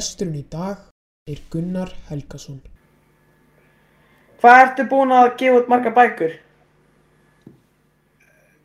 Gesturinn 0.00 0.38
í 0.38 0.46
dag 0.48 0.86
er 1.28 1.40
Gunnar 1.52 1.90
Helgason. 2.08 2.60
Hvað 4.40 4.60
ertu 4.62 4.86
búinn 4.88 5.12
að 5.12 5.26
gefa 5.42 5.58
út 5.60 5.68
marga 5.68 5.92
bækur? 5.98 6.38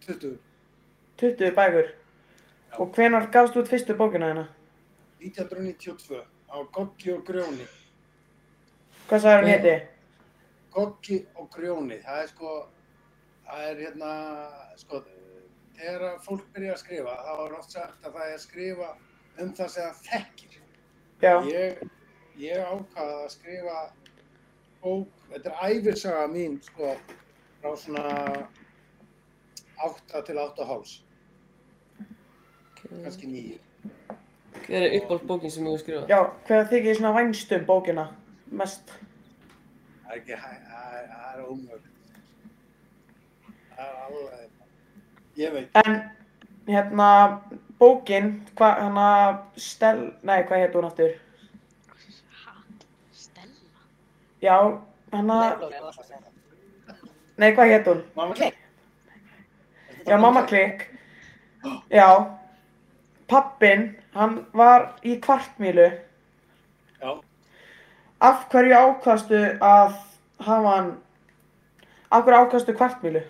20. 0.05 0.37
20 1.19 1.51
bækur. 1.57 1.91
Og 2.79 2.95
hvenær 2.95 3.27
gafst 3.35 3.57
þú 3.57 3.65
út 3.65 3.73
fyrstu 3.73 3.97
bókina 3.99 4.31
þína? 4.31 4.45
1992 5.25 6.23
á 6.23 6.57
Goggi 6.77 7.11
og 7.17 7.27
Grjóni. 7.27 7.67
Hvað 9.09 9.27
sagði 9.27 9.35
hann 9.35 9.51
héti? 9.51 9.77
Goggi 10.77 11.21
og 11.35 11.51
Grjóni, 11.57 12.01
það 12.07 12.23
er 12.23 12.31
sko, 12.31 12.57
það 13.49 13.71
er 13.73 13.87
hérna, 13.89 14.17
sko, 14.79 15.03
þegar 15.81 16.11
fólk 16.29 16.47
byrja 16.55 16.77
að 16.77 16.83
skrifa, 16.85 17.21
þá 17.27 17.33
er 17.35 17.59
oft 17.59 17.75
sagt 17.81 18.05
að 18.05 18.21
það 18.21 18.29
er 18.29 18.37
að 18.37 18.45
skrifa 18.47 18.93
um 19.43 19.57
það 19.59 19.73
sem 19.75 19.89
það 19.89 20.05
þekkir. 20.13 20.61
Ég, 21.49 21.79
ég 22.37 22.57
ákvaði 22.61 23.13
að 23.21 23.29
skrifa 23.33 23.77
bók, 24.83 25.07
þetta 25.31 25.51
er 25.53 25.71
æfirsaga 25.79 26.25
mín, 26.33 26.59
sko, 26.65 26.91
frá 27.61 27.71
svona 27.81 28.47
8 29.85 30.21
til 30.27 30.37
8 30.43 30.67
háls, 30.69 30.91
kannski 33.03 33.27
9. 33.27 33.59
Hver 34.65 34.81
er 34.85 34.93
uppáhaldsbókin 34.99 35.51
sem 35.51 35.65
þú 35.65 35.73
hefur 35.73 35.83
skrifað? 35.83 36.07
Já, 36.13 36.19
hvað 36.47 36.69
þykir 36.71 36.85
þið 36.91 36.99
svona 36.99 37.15
vænst 37.17 37.51
um 37.57 37.65
bókina? 37.67 38.05
Mest? 38.61 38.93
Það 40.05 40.11
er 40.13 40.19
ekki, 40.21 40.37
hæ- 40.43 40.63
það 40.69 40.95
er- 40.99 41.11
er 41.33 41.43
ómögulegt. 41.43 41.91
Það 43.75 43.85
er 43.89 43.95
alveg, 44.05 44.49
ég 45.37 45.53
veit, 45.53 45.69
En, 45.75 45.97
hérna, 46.67 47.09
bókin, 47.79 48.29
hvað, 48.55 48.79
hérna, 48.83 49.07
stel, 49.57 49.99
nei, 50.23 50.43
hvað 50.43 50.61
hétt 50.63 50.73
hún 50.79 50.85
aftur? 50.87 51.11
Ha? 52.45 52.53
Stella? 53.11 53.83
Já, 54.45 54.57
hérna, 55.13 55.37
nei, 57.41 57.51
hvað 57.55 57.71
hétt 57.71 57.87
hún? 57.89 58.01
mamma 58.15 58.35
klikk. 58.37 58.57
Já, 60.05 60.17
mamma 60.21 60.43
klikk. 60.49 60.83
Já, 61.89 62.09
pappin, 63.31 63.87
hann 64.13 64.35
var 64.53 64.91
í 65.03 65.15
kvartmílu. 65.25 65.87
Já, 67.01 67.15
Af 68.25 68.45
hverju 68.51 68.75
ákastu 68.79 69.39
að 69.61 69.97
hafa 70.45 70.75
hann, 70.75 70.91
af 72.11 72.23
hverju 72.23 72.45
ákastu 72.45 72.73
kvartmílu? 72.77 73.21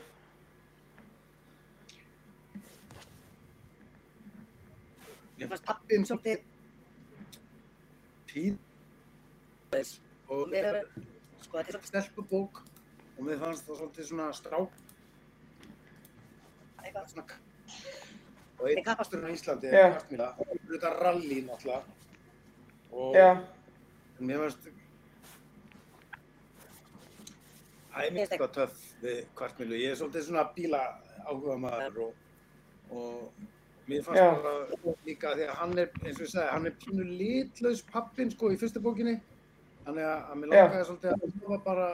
mér 5.38 5.50
fannst 5.52 5.66
pappin 5.68 6.06
svolítið 6.08 6.44
tíð 8.32 8.54
og 10.30 10.48
Mér 10.52 10.66
er, 10.72 10.80
sko, 11.42 11.58
þetta 11.60 11.78
er 11.80 11.86
stelpubók. 11.90 12.62
Og 13.18 13.24
mér 13.24 13.40
fannst 13.40 13.68
það 13.68 13.78
svolítið 13.80 14.08
svona 14.10 14.26
strák, 14.36 14.72
eitthvað, 16.84 17.06
svona 17.14 17.26
k- 17.30 17.42
og 18.60 18.66
einn 18.72 18.84
kappasturinn 18.84 19.28
á 19.28 19.36
Íslandi 19.36 19.70
er 19.72 19.94
kvartmýla, 19.94 20.28
þetta 20.72 20.90
er 20.90 20.98
rally 21.06 21.38
náttúrulega. 21.48 21.84
Og 22.92 23.16
Já, 23.16 23.30
mér 24.20 24.44
fannst 24.44 24.68
Það 27.96 28.06
er 28.06 28.12
mér 28.12 28.26
eitthvað 28.28 28.52
töff 28.58 28.80
við 29.02 29.20
kvartmýlu. 29.40 29.76
Ég 29.80 29.92
er 29.94 30.00
svolítið 30.02 30.26
svona 30.28 30.44
bíla 30.56 30.82
áhuga 31.26 31.56
maður 31.64 32.00
og, 32.04 32.16
og 32.92 33.46
mér 33.88 34.04
fannst 34.04 34.20
Já. 34.20 34.26
bara 34.44 34.96
líka 35.08 35.32
því 35.38 35.46
að 35.48 35.56
hann 35.62 35.78
er, 35.80 35.90
eins 36.04 36.20
og 36.20 36.26
ég 36.26 36.32
sagði, 36.34 36.50
hann 36.52 36.66
er 36.68 36.76
pínu 36.84 37.06
litlaus 37.22 37.82
pappin 37.94 38.32
sko 38.36 38.52
í 38.52 38.60
fyrstu 38.60 38.84
bókinni. 38.84 39.16
Þannig 39.86 40.08
að, 40.10 40.22
að 40.32 40.40
mér 40.42 40.54
langaði 40.54 40.86
svolítið 40.88 41.12
að 41.14 41.36
hafa 41.42 41.58
bara 41.66 41.90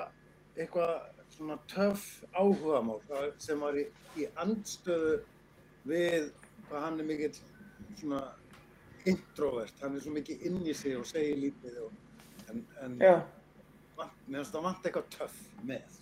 eitthvað 0.55 0.93
svona 1.31 1.57
töff 1.71 2.05
áhugamál 2.35 2.99
það 3.07 3.25
sem 3.41 3.63
var 3.63 3.79
í, 3.79 3.85
í 4.19 4.27
andstöðu 4.43 5.17
við 5.89 6.29
hvað 6.69 6.85
hann 6.85 7.01
er 7.01 7.07
mikill 7.09 7.33
svona 7.99 8.21
introvert. 9.09 9.75
Hann 9.81 9.97
er 9.97 10.05
svo 10.05 10.13
mikið 10.15 10.45
inn 10.47 10.61
í 10.63 10.75
sig 10.77 10.97
og 10.99 11.07
segir 11.09 11.39
lítið 11.41 11.81
og, 11.85 11.95
en, 12.51 12.63
en 12.85 12.97
mér 13.01 13.23
finnst 14.37 14.55
það 14.55 14.67
vant 14.67 14.87
eitthvað 14.87 15.09
töff 15.17 15.41
með. 15.67 15.97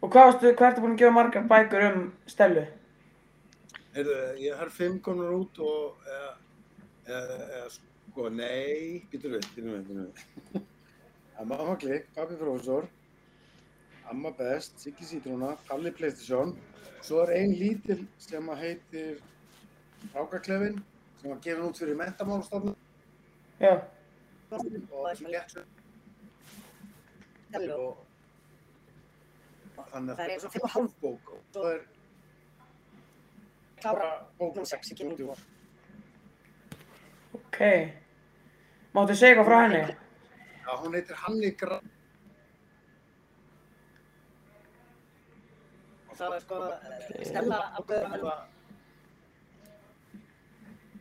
Og 0.00 0.12
hvað 0.12 0.46
ertu 0.48 0.82
búin 0.82 0.94
að 0.94 1.00
gefa 1.02 1.16
margar 1.16 1.48
bækur 1.48 1.86
um 1.90 2.04
Stellu? 2.30 2.64
Heyrðu, 3.94 4.18
ég 4.40 4.54
har 4.56 4.70
fimm 4.72 5.00
konar 5.02 5.34
út 5.34 5.58
og 5.66 6.06
eða, 6.06 6.34
eða, 7.10 7.38
eða 7.58 7.70
sko, 8.10 8.28
nei, 8.34 9.00
býtur 9.10 9.36
við, 9.36 9.46
býtur 9.54 9.70
við, 9.70 9.82
býtur 9.88 10.02
við. 10.04 10.66
Amma 11.40 11.56
Amma 11.62 11.76
Klikk, 11.80 12.10
Pappi 12.14 12.36
Prófessor, 12.36 12.88
Amma 14.10 14.30
Best, 14.36 14.78
Siggi 14.82 15.06
Sítróna, 15.08 15.54
Palli 15.68 15.92
Playstation. 15.94 16.56
Svo 17.00 17.22
er 17.24 17.32
ein 17.38 17.54
lítil 17.56 18.02
sem 18.20 18.48
að 18.52 18.60
heitir 18.66 19.22
Rákaklefin, 20.12 20.82
sem 21.20 21.30
var 21.30 21.40
gefin 21.44 21.66
út 21.68 21.78
fyrir 21.80 21.96
mentamálstofnun 21.96 22.76
Já, 23.60 23.74
og 24.50 24.60
sem 24.64 24.76
og 27.76 27.96
þannig 29.90 30.16
Það 30.16 30.24
er 30.24 30.34
að 30.34 30.44
það 30.50 30.60
er 30.60 30.74
hálf 30.74 30.94
bók 31.02 31.32
og 31.34 31.40
svo 31.52 31.64
er 31.70 31.80
klára 33.80 33.96
bara 33.96 34.10
bók 34.38 34.54
Númer 34.54 34.64
og 34.64 34.70
sex 34.72 34.92
í 34.92 34.96
kynningu. 34.96 35.34
ok. 37.34 37.58
Máttu 38.94 39.14
segja 39.14 39.34
eitthvað 39.34 39.48
frá 39.48 39.58
henni? 39.64 39.82
Já, 40.66 40.72
hún 40.82 40.94
heitir 40.98 41.18
Hanni 41.24 41.50
Gra... 41.60 41.76
Og 46.10 46.16
það 46.18 46.32
var 46.34 46.42
sko, 46.44 46.56
Stella 47.28 47.60
ákveður 47.78 48.06
að 48.08 48.16
vera 48.16 48.34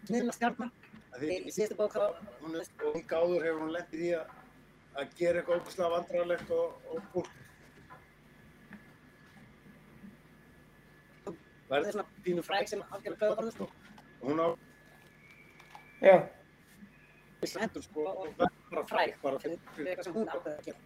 sniðna 0.10 0.34
stjarnar. 0.38 0.70
að 1.14 1.24
því- 1.24 1.40
Í 1.50 1.52
síðustu 1.58 1.76
bók 1.80 1.94
þá, 1.98 2.06
hún 2.44 2.56
er 2.56 2.66
og 2.86 2.94
hún 2.96 3.06
gáður 3.10 3.46
hefur 3.48 3.62
hún 3.66 3.74
lent 3.76 3.94
í 3.94 4.00
því 4.04 4.12
að, 4.20 4.32
að 5.02 5.14
gera 5.20 5.42
eitthvað 5.42 5.60
óbúslega 5.60 5.94
vandrarlegt 5.96 6.50
og, 6.56 6.90
og 6.94 6.98
fólk 7.14 7.32
það 11.70 11.78
er 11.86 11.92
svona 11.94 12.08
pínu 12.26 12.42
fræk 12.46 12.70
sem 12.72 12.82
gauða 12.90 13.36
orðið, 13.36 13.54
sko. 13.58 13.66
hún 14.24 14.40
á 14.42 14.48
Já, 16.00 16.16
hendur 17.64 17.84
sko 17.84 18.06
og 18.10 18.26
verður 18.38 18.72
bara 18.72 18.84
fræk, 18.90 19.22
bara 19.24 19.40
fyrir 19.40 19.60
eitthvað 19.88 20.04
sem 20.04 20.14
hún 20.18 20.28
ákveður 20.28 20.58
að 20.60 20.66
gera. 20.66 20.78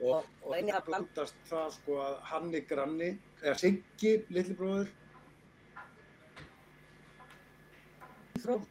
og, 0.00 0.24
og 0.42 0.58
inni 0.58 0.72
það 0.72 0.84
bland- 0.86 1.10
blandast 1.12 1.36
það 1.50 1.70
sko 1.76 1.98
að 2.00 2.16
hann 2.30 2.54
er 2.54 2.66
granni 2.70 3.10
eða 3.42 3.56
Siggi, 3.60 4.12
litli 4.30 4.54
bróður 4.56 4.88
Íþrótt. 8.40 8.68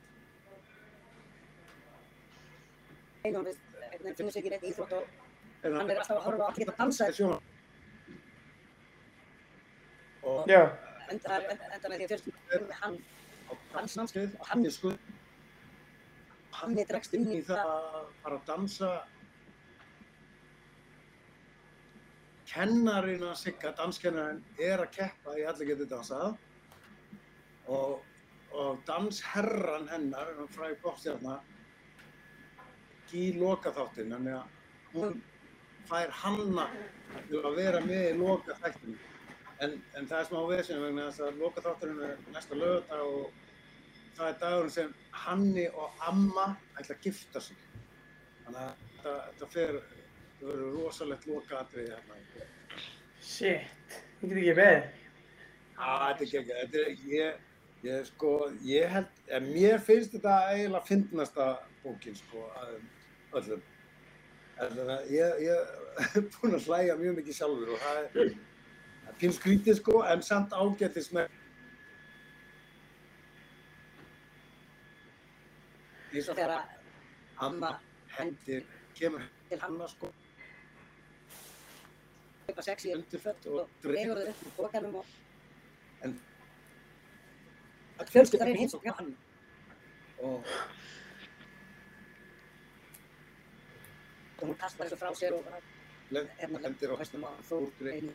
Einhvern 3.23 3.45
veginn, 3.45 3.59
einhvern 3.77 4.03
veginn 4.03 4.15
finnur 4.17 4.31
sig 4.33 4.41
ekki 4.41 4.49
neitt 4.55 4.63
í 4.63 4.71
íþrótt 4.73 4.93
og 4.97 5.03
en 5.63 5.75
hann 5.75 5.89
er 5.91 6.01
alltaf 6.01 6.17
að 6.17 6.25
horfa 6.25 6.43
á 6.43 6.49
allir 6.49 7.07
er 7.07 7.13
sjónvarp. 7.19 7.43
og 10.23 10.49
Enda, 11.09 11.37
með 11.89 11.95
því 11.97 12.05
að 12.05 12.11
fjölskyldum 12.11 12.71
hann, 12.81 12.97
á 13.49 13.53
dansnámskeið 13.73 14.35
og 14.39 14.45
hann 14.49 14.65
er 14.65 14.73
sko 14.73 14.91
hann 16.59 16.77
er 16.77 16.89
dregst 16.89 17.15
inn 17.17 17.29
í 17.31 17.39
það 17.45 17.71
að 17.71 18.11
fara 18.23 18.37
að 18.37 18.45
dansa. 18.49 18.91
Kennarinn 22.49 23.25
að 23.29 23.35
Sigga, 23.43 23.73
danskennarinn, 23.77 24.41
er 24.57 24.81
að 24.83 24.93
keppa 24.97 25.35
í 25.37 25.45
allir 25.49 25.71
getur 25.71 25.89
dansað. 25.91 26.37
Og, 27.69 27.99
og 28.57 28.79
dansherran 28.87 29.89
hennar, 29.91 30.33
hann 30.39 30.49
fræði 30.55 30.79
bókstjarnar, 30.83 31.43
í 33.13 33.33
lokaþáttinn, 33.37 34.13
þannig 34.13 34.35
að 34.37 34.95
hún 34.95 35.21
fær 35.89 36.11
hanna 36.21 36.65
til 37.29 37.41
að 37.41 37.55
vera 37.57 37.81
með 37.85 38.07
í 38.11 38.17
lokaþættinu. 38.19 38.97
En, 39.59 39.75
en 39.97 40.07
það 40.07 40.19
er 40.21 40.27
smá 40.29 40.39
vesen 40.47 40.83
vegna 40.83 41.07
þess 41.09 41.25
að 41.25 41.39
lokaþátturinn 41.43 42.03
er 42.07 42.19
næsta 42.33 42.57
lögadag 42.57 43.07
og 43.09 43.48
það 44.17 44.27
er 44.29 44.37
dagurinn 44.43 44.73
sem 44.73 44.93
Hanni 45.23 45.65
og 45.69 46.03
Amma 46.07 46.45
ætla 46.79 46.95
að 46.95 47.07
gifta 47.07 47.41
sig. 47.43 47.57
Þannig 48.45 48.61
að 48.63 48.83
þetta, 48.93 49.15
þetta 49.27 49.49
fer, 49.55 49.75
það 50.39 50.51
verður 50.51 50.77
rosalegt 50.77 51.27
lokaatriði 51.29 51.93
hérna. 51.93 52.47
shit, 53.21 53.99
ég 54.21 54.33
get 54.33 54.63
ekki. 54.63 55.05
Ah, 55.79 56.09
þetta 56.09 56.23
er 56.23 56.27
ekki 56.27 56.37
ekki, 56.39 56.55
þetta 56.61 56.79
er, 56.83 57.03
ég, 57.13 57.41
ég 57.87 58.07
sko, 58.09 58.31
ég 58.67 58.93
held, 58.93 59.19
en 59.31 59.49
mér 59.53 59.83
finnst 59.83 60.15
þetta 60.15 60.35
eiginlega 60.51 60.87
fyndnasta 60.89 61.49
bókin, 61.83 62.17
sko, 62.19 62.45
að 62.59 62.73
öllum. 63.39 63.65
Þannig 64.59 64.93
að 64.95 65.11
ég, 65.15 65.43
ég 65.45 66.07
er 66.17 66.25
búinn 66.35 66.57
að 66.57 66.67
hlæja 66.67 66.97
mjög 66.99 67.19
mikið 67.21 67.37
sjálfur 67.37 67.75
og 67.75 67.83
það 67.85 68.01
er, 68.01 68.09
það 68.15 69.11
er 69.13 69.19
pín 69.21 69.35
skrítið, 69.37 69.77
sko, 69.79 70.01
en 70.11 70.25
samt 70.25 70.55
ágættis 70.55 71.11
með 71.15 71.31
eins 76.13 76.29
og 76.29 76.35
þegar 76.39 76.63
Amma 77.39 77.69
hendir, 78.17 78.63
kemur 78.97 79.21
til 79.49 79.59
hann 79.61 79.77
hann 79.79 79.89
sko 79.89 80.09
eitthvað 82.49 82.65
sexy 82.65 82.93
undirfett 82.95 83.45
og 83.47 83.59
og 83.61 83.69
dregur 83.83 84.17
þau 84.19 84.29
upp 84.33 84.43
úr 84.47 84.55
bókanum 84.57 84.95
og 85.01 85.05
En- 86.03 86.19
að 87.99 88.09
fjölskylda 88.13 88.45
reyni 88.47 88.59
heimsókn 88.63 88.85
hjá 88.87 88.95
hann 88.99 89.11
og 90.19 90.43
og 94.39 94.47
hún 94.47 94.55
kastar 94.59 94.87
þessu 94.87 94.97
frá 95.01 95.11
sér 95.19 95.33
og 95.35 95.45
hérna 96.39 96.59
hendir 96.63 96.91
á 96.91 96.95
veistum 96.99 97.23
að 97.27 97.41
Þór 97.49 97.65
Þór 97.67 97.71
Grey. 97.79 97.97
einu 97.99 98.13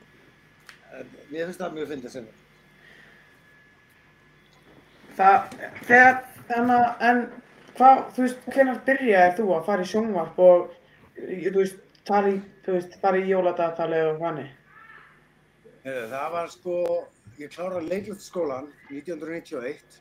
En 0.95 1.09
mér 1.31 1.47
finnst 1.49 1.61
það 1.61 1.73
mjög 1.75 1.89
fyndið 1.91 2.11
sinni. 2.15 2.33
Það, 5.17 5.55
þegar, 5.89 6.19
að- 6.71 7.03
en 7.09 7.23
hvað, 7.79 8.03
þú 8.15 8.25
veist, 8.25 8.45
hvenær 8.55 8.81
byrjaði 8.87 9.35
þú 9.39 9.49
að 9.57 9.67
fara 9.69 9.85
í 9.85 9.91
sjónvarp 9.91 10.39
og, 10.45 10.77
þú 11.17 11.55
veist, 11.59 11.83
fara 12.09 12.31
í, 12.31 12.39
þú 12.65 12.77
veist, 12.77 12.97
fara 13.03 13.21
í 13.21 13.29
jóladagatali 13.31 14.01
og? 14.13 14.23
Heyrðu, 15.85 16.07
Það 16.15 16.29
var 16.37 16.49
sko, 16.55 16.79
ég 17.41 17.53
kláraði 17.53 17.91
leiklætsskólan 17.91 18.71
1991 18.89 20.01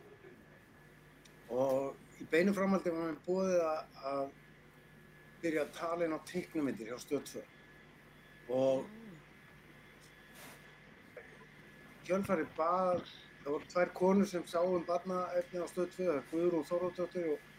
og 1.54 2.22
í 2.22 2.28
beinu 2.32 2.54
framhaldi 2.56 2.94
var 2.94 3.10
mér 3.10 3.20
búið 3.28 3.60
að, 3.62 4.28
byrja 5.44 5.66
að 5.66 5.74
tala 5.76 6.06
inn 6.06 6.16
á 6.16 6.20
teiknumyndir 6.30 6.88
hjá 6.92 7.00
Stöð 7.02 7.24
2 7.34 7.42
og 8.54 8.86
kjölfarið 12.08 12.54
bað, 12.58 13.02
það 13.44 13.52
voru 13.52 13.72
tvær 13.74 13.92
konur 13.98 14.30
sem 14.30 14.46
sáum 14.48 14.86
barnaefni 14.88 15.60
á 15.60 15.68
Stöð 15.68 15.90
2, 15.98 16.06
það 16.06 16.16
er 16.16 16.30
Guðrún 16.32 16.68
Þorvaldsdóttir 16.70 17.28
og 17.34 17.50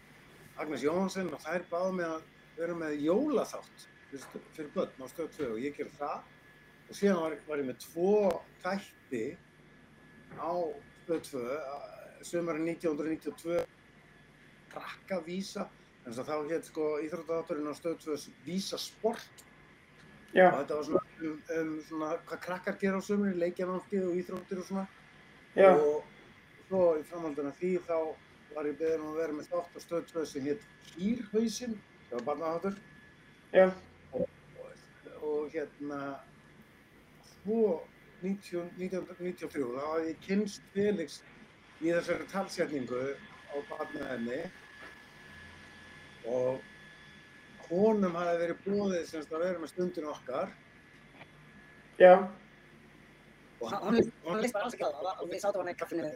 Agnes 0.61 0.85
Jóhansen 0.85 1.33
og 1.35 1.41
þær 1.43 1.65
báðu 1.71 1.91
mig 1.97 2.07
að 2.07 2.21
vera 2.55 2.77
með 2.79 3.01
jólaþátt 3.03 3.87
fyrir, 4.55 4.69
börn 4.75 5.03
á 5.03 5.07
Stöð 5.11 5.31
2 5.37 5.47
og 5.51 5.63
ég 5.63 5.75
gerði 5.75 5.97
það. 5.99 6.19
Og 6.85 6.99
síðan 6.99 7.21
var, 7.23 7.37
var 7.49 7.61
ég 7.61 7.69
með 7.69 7.79
tvo 7.83 8.11
þætti 8.63 9.23
á 10.39 10.53
Stöð 11.03 11.25
2 11.31 11.47
sömurinn 12.25 12.69
1992 12.71 13.65
krakkavísa 14.71 15.67
þannig 16.05 16.21
að 16.21 16.29
þá 16.29 16.53
hétt 16.53 16.69
sko 16.69 16.87
íþróttaðátturinn 17.05 17.71
á 17.71 17.75
Stöð 17.77 17.97
2 18.05 18.17
Vísa 18.45 18.79
Sport. 18.81 19.43
Já, 20.35 20.49
og 20.51 20.59
þetta 20.61 20.77
var 20.77 20.87
svona 20.87 21.03
um, 21.23 21.35
um 21.55 21.75
svona 21.87 22.09
hvað 22.27 22.41
krakkar 22.43 22.77
gera 22.79 22.99
á 22.99 23.07
sömurinn, 23.07 23.39
leikjanámskið 23.41 24.07
og 24.09 24.17
íþróttir 24.21 24.61
og 24.61 24.69
svona. 24.69 24.85
Já, 25.55 25.71
og 25.71 26.03
svo 26.67 26.81
í 26.99 27.03
framhaldina 27.07 27.53
því 27.55 27.71
þá 27.87 27.97
var 28.55 28.69
ég 28.69 28.77
beðin 28.79 29.03
um 29.03 29.11
að 29.13 29.19
vera 29.21 29.37
með 29.37 29.49
þátt 29.51 29.75
á 29.75 29.79
Stöð 29.83 30.05
2 30.13 30.25
sem 30.31 30.47
hétt 30.49 30.63
Kýrhausinn 30.93 31.75
það 32.09 32.15
var 32.17 32.25
barnaðáttur 32.29 32.79
já, 33.55 33.65
og 35.21 35.53
hérna 35.53 36.01
svo 37.33 37.61
19, 38.23 38.69
1993 38.79 39.71
þá 39.75 39.81
hafði 39.85 40.11
ég 40.11 40.21
kynst 40.25 40.69
Felix 40.73 41.19
í 41.83 41.91
þessari 41.91 42.27
talsetningu 42.31 43.01
á 43.51 43.55
barnaefni. 43.69 44.39
Og 46.25 46.63
honum 47.69 48.15
hafði 48.17 48.39
verið 48.41 48.63
búið 48.65 49.03
semst 49.09 49.33
að 49.33 49.45
vera 49.45 49.61
með 49.61 49.73
stundin 49.73 50.09
okkar. 50.09 50.53
Já, 51.99 52.15
og 53.61 53.69
hann 53.71 53.85
hann, 53.85 54.09
hann 54.25 54.41
leist 54.43 54.55
bara 54.55 54.67
alls 54.67 54.75
ekki 54.75 54.87
á 54.87 54.91
það 54.91 55.11
og 55.13 55.29
við 55.31 55.43
sátum 55.43 55.61
hann 55.63 55.71
í 55.71 55.77
kaffinu 55.79 56.09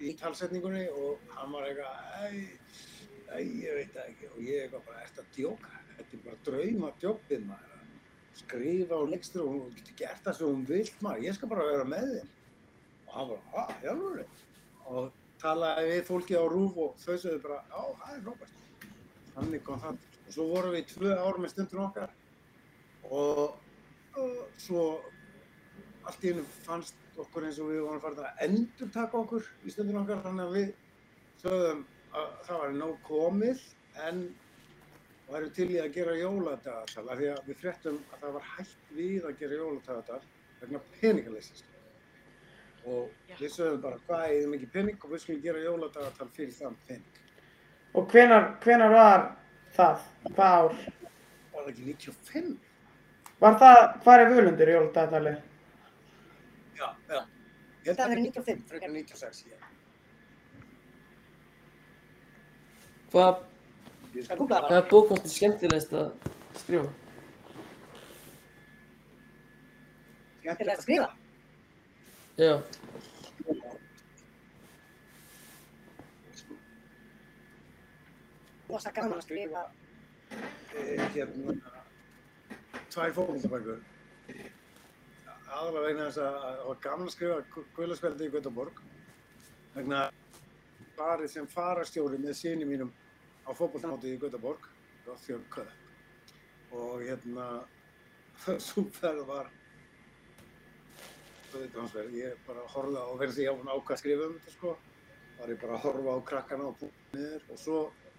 í 0.00 0.12
talsetningunni 0.18 0.86
og 0.96 1.32
hann 1.36 1.52
var 1.52 1.68
eitthvað 1.68 2.60
æ, 3.30 3.38
ég 3.38 3.76
veit 3.76 3.94
það 3.94 4.06
ekki. 4.06 4.28
Og 4.34 4.42
ég 4.44 4.64
eitthvað 4.64 4.86
bara, 4.88 5.04
ert 5.04 5.20
að 5.22 5.32
djóka? 5.36 5.72
Þetta 5.96 6.16
er 6.16 6.22
bara 6.26 6.44
drauma 6.48 6.92
djópið 7.02 7.46
maður. 7.48 7.80
Að 7.80 8.38
skrifa 8.40 8.98
og 8.98 9.10
leikstur 9.12 9.44
og 9.44 9.56
hún 9.56 9.74
getur 9.76 9.98
gert 10.00 10.22
það 10.24 10.38
sem 10.38 10.50
hún 10.50 10.68
vilt 10.68 11.02
maður, 11.04 11.26
ég 11.26 11.36
skal 11.36 11.50
bara 11.50 11.66
vera 11.68 11.88
með 11.88 12.14
þér. 12.14 12.30
Og 13.06 13.16
hann 13.16 13.32
bara, 13.32 13.42
hvað, 13.50 13.74
hjálpur 13.84 14.22
og 14.90 15.18
talaði 15.40 15.90
við 15.90 16.02
fólki 16.08 16.36
á 16.36 16.44
rúf 16.50 16.78
og 16.80 16.96
þau 17.00 17.14
sögðu 17.14 17.42
bara, 17.44 17.60
já, 17.70 17.82
það 18.00 18.14
er 18.16 18.24
frábært. 18.26 18.64
Þannig 19.34 19.64
kom 19.66 19.82
það. 19.84 20.00
Og 20.20 20.34
svo 20.36 20.46
vorum 20.50 20.74
við 20.74 20.82
í 20.82 20.88
tvö 20.90 21.14
ár 21.16 21.40
með 21.40 21.52
stundin 21.54 21.84
okkar. 21.84 22.16
Og, 23.10 23.44
og 24.20 24.60
svo 24.60 24.84
allt 26.08 26.24
í 26.24 26.32
hennu 26.32 26.44
fannst 26.64 26.98
okkur 27.24 27.46
eins 27.46 27.58
og 27.62 27.70
við 27.70 27.82
vorum 27.84 28.02
farin 28.02 28.22
að 28.26 28.44
endur 28.46 28.92
taka 28.94 29.18
okkur 29.20 29.48
í 29.64 29.72
stundin 29.74 30.00
okkar 30.00 30.22
þannig 30.24 30.46
að 30.46 30.56
við 30.58 30.70
sögðum 31.42 31.82
að 32.20 32.30
það 32.46 32.62
var 32.62 32.76
nóg 32.76 32.94
komið 33.06 33.64
en 34.06 34.22
væri 35.30 35.50
til 35.56 35.68
í 35.70 35.80
að 35.80 35.92
gera 35.94 36.16
jóladagatal 36.18 37.04
af 37.06 37.20
því 37.20 37.28
að 37.32 37.50
við 37.50 37.60
fréttum 37.62 37.98
að 38.10 38.24
það 38.24 38.36
var 38.36 38.48
hægt 38.54 38.94
við 38.96 39.28
að 39.28 39.36
gera 39.42 39.60
jóladagatal 39.60 40.20
vegna 40.60 40.82
peningaleysis 40.96 41.66
og 42.88 43.10
Já. 43.28 43.36
við 43.36 43.52
sögðum 43.54 43.84
bara 43.84 44.00
hvað 44.06 44.24
er 44.26 44.38
þið 44.38 44.50
mikið 44.54 44.72
pening 44.74 45.04
og 45.04 45.12
við 45.12 45.22
skulum 45.24 45.44
gera 45.44 45.66
jóladagatal 45.66 46.30
fyrir 46.34 46.56
þann 46.56 46.80
pening 46.88 47.20
og 47.94 48.10
hvenar, 48.10 48.50
hvenar 48.64 48.94
var 48.94 49.28
það? 49.76 50.02
Hvað 50.30 50.56
ár? 50.56 50.74
var 51.52 51.64
það 51.64 51.70
ekki 51.72 51.86
95? 51.92 52.50
Var 53.40 53.56
það, 53.62 53.78
hvað 54.04 54.22
er 54.24 54.34
völundur 54.34 54.70
í 54.70 54.76
jóladagatali? 54.76 55.30
Já, 55.30 55.38
já 55.44 55.49
Að 57.90 58.10
verið 58.14 58.26
95 58.30 58.66
frekar 58.70 58.92
96 58.94 59.44
ég. 59.50 59.68
Hvað, 63.10 63.40
hvað 64.30 64.84
bók 64.90 65.10
varstu 65.10 65.32
skemmtilegast 65.32 65.94
að 65.98 66.10
skrifa? 66.60 66.90
til 70.60 70.68
þess 70.68 70.78
að 70.78 70.84
skrifa. 70.86 71.08
Já, 72.40 72.54
rosa 78.70 78.92
gaman 78.94 79.18
að 79.18 79.24
skrifa. 79.26 79.64
eh, 80.78 81.00
hérna 81.14 81.54
tvær 82.90 83.12
fókvöldabækur 83.16 83.80
aðalega 85.50 85.86
vegna 85.86 86.08
þess 86.08 86.22
að 86.24 86.38
það 86.40 86.64
var 86.68 86.80
gaman 86.86 87.10
að 87.10 87.14
skrifa 87.16 87.64
guðlarspeldi 87.76 88.26
í 88.28 88.34
Göteborg 88.34 88.82
vegna 89.74 90.02
farið 90.96 91.32
sem 91.34 91.48
farastjóri 91.50 92.20
með 92.20 92.36
síni 92.40 92.68
mínum 92.68 92.92
á 93.46 93.50
fókvöldamóti 93.56 94.14
í 94.14 94.20
Göteborg 94.20 94.68
Rothjörn 95.06 95.46
Köpp 95.54 96.74
og 96.76 97.02
hérna 97.02 97.48
svo 98.66 98.84
ferð 98.94 99.26
var 99.28 99.50
ég 101.58 102.36
bara 102.46 102.62
horfði 102.70 103.00
á 103.02 103.10
verði 103.18 103.34
því 103.34 103.46
að 103.50 103.58
hún 103.58 103.70
ákvað 103.72 103.94
að 103.94 104.00
skrifa 104.00 104.26
um 104.26 104.34
þetta 104.38 104.52
sko. 104.54 104.76
Var 105.40 105.50
ég 105.50 105.60
bara 105.60 105.74
að 105.74 105.84
horfa 105.84 106.14
á 106.14 106.18
krakkana 106.30 106.68
og 106.68 106.76
búið 106.78 107.16
niður. 107.16 107.42
Og 107.50 107.58
svo 107.58 107.78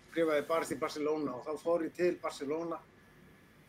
skrifaði 0.10 0.42
ég 0.42 0.48
barist 0.50 0.76
í 0.76 0.80
Barcelona 0.82 1.36
og 1.38 1.46
þá 1.46 1.64
fór 1.64 1.86
ég 1.86 1.94
til 1.96 2.12
Barcelona 2.22 2.80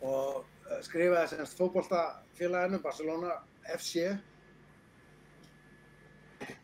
og 0.02 0.42
eh, 0.42 0.80
skrifaði 0.82 1.30
semst 1.30 1.58
fótboltafélaginu 1.60 2.82
Barcelona 2.82 3.36
FC 3.76 4.10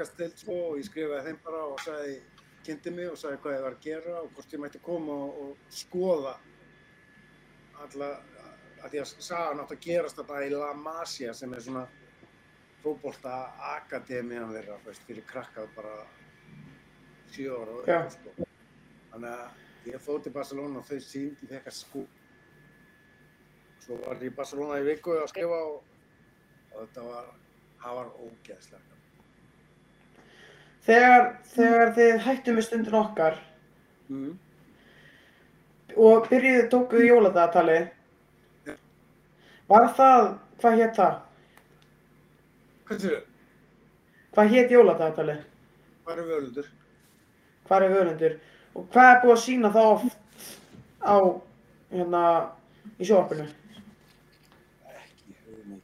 stilt 0.09 0.41
sko 0.43 0.57
og 0.71 0.79
ég 0.79 0.87
skrifaði 0.89 1.31
þeim 1.31 1.39
bara 1.45 1.63
og 1.71 1.81
sagði 1.83 2.19
kynnti 2.67 2.93
mig 2.95 3.11
og 3.11 3.19
sagði 3.19 3.41
hvað 3.43 3.57
ég 3.57 3.65
var 3.67 3.77
að 3.77 3.85
gera 3.87 4.17
og 4.23 4.33
hvort 4.35 4.55
ég 4.55 4.63
mætti 4.63 4.81
koma 4.85 5.15
og, 5.27 5.39
og 5.45 5.73
skoða 5.73 6.35
alla 7.85 8.11
að 8.83 8.93
því 8.93 9.01
að 9.03 9.15
sagan 9.27 9.63
átt 9.63 9.75
að 9.75 9.83
gerast 9.87 10.19
þetta 10.19 10.43
í 10.47 10.51
La 10.53 10.73
Masia 10.77 11.35
sem 11.35 11.55
er 11.55 11.65
svona 11.65 11.87
fótbolta 12.83 13.39
akademiðan 13.75 14.55
þeirra 14.55 14.79
fyrir 15.07 15.27
krakkað 15.27 15.71
bara 15.77 15.95
sjö 17.33 17.57
ára 17.59 17.75
og 17.75 17.89
upp, 17.89 18.13
sko. 18.15 18.47
þannig 19.13 19.33
að 19.33 19.91
ég 19.93 20.05
fór 20.05 20.23
til 20.23 20.33
Barcelona 20.35 20.81
og 20.81 20.89
þau 20.89 21.01
síndi 21.03 21.59
að 21.59 21.75
sko. 21.75 22.05
Svo 23.85 23.99
var 24.05 24.23
ég 24.23 24.33
í 24.33 24.37
Barcelona 24.37 24.79
í 24.83 24.87
viku 24.87 25.17
að 25.17 25.31
skrifa 25.33 25.59
og, 25.73 25.79
og 26.75 26.81
þetta 26.85 27.05
var 27.09 27.29
það 27.83 27.99
var 27.99 28.09
ógeðslega. 28.25 28.85
Þegar, 30.89 31.25
þegar 31.53 31.95
þið 31.99 32.21
hættu 32.25 32.55
með 32.57 32.65
stundin 32.65 32.97
okkar 32.97 33.39
mm. 34.09 34.31
og 36.01 36.29
byrjuðu 36.31 36.67
tókuðu 36.73 37.09
jóladagatali, 37.11 37.79
var 39.69 39.91
það, 39.99 40.29
hvað 40.63 40.79
hétt 40.83 40.95
það? 40.97 41.19
hvað 42.89 43.05
séu, 43.05 43.19
Hvað 44.33 44.53
hétt 44.55 44.73
jóladagatali? 44.73 45.37
hvað 46.07 46.23
er 46.23 46.29
völundur? 46.31 46.67
Hvað 47.69 47.85
er 47.85 47.93
völundur? 47.93 48.39
Og 48.75 48.89
hvað 48.95 49.11
er 49.13 49.21
búið 49.23 49.35
að 49.35 49.45
sína 49.45 49.73
það 49.75 49.93
oft 49.93 50.19
á, 51.05 51.17
hérna, 51.93 52.23
í 52.97 53.09
sjóarpinu? 53.09 53.49
ekki, 54.89 55.37
hugmynd 55.45 55.83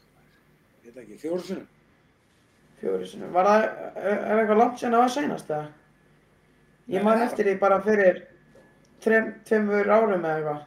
ég 0.84 0.84
veit 0.95 1.05
ekki, 1.05 1.19
fjóru 1.23 1.43
sinum 1.43 1.67
Fjóri 2.81 3.07
sinni. 3.09 3.29
Var 3.33 3.47
það, 3.49 3.65
er, 3.97 4.19
er 4.19 4.41
eitthvað 4.43 4.59
langt 4.61 4.81
sen 4.81 4.93
að 4.93 4.99
það 4.99 5.05
var 5.05 5.13
seinast 5.15 5.51
það? 5.51 5.67
Ég 6.95 7.05
man 7.07 7.19
Nei. 7.21 7.27
eftir 7.29 7.47
því 7.49 7.55
bara 7.63 7.79
fyrir 7.87 8.19
tveimur 9.05 9.89
árum 9.95 10.15
eða 10.19 10.33
eitthvað. 10.35 10.61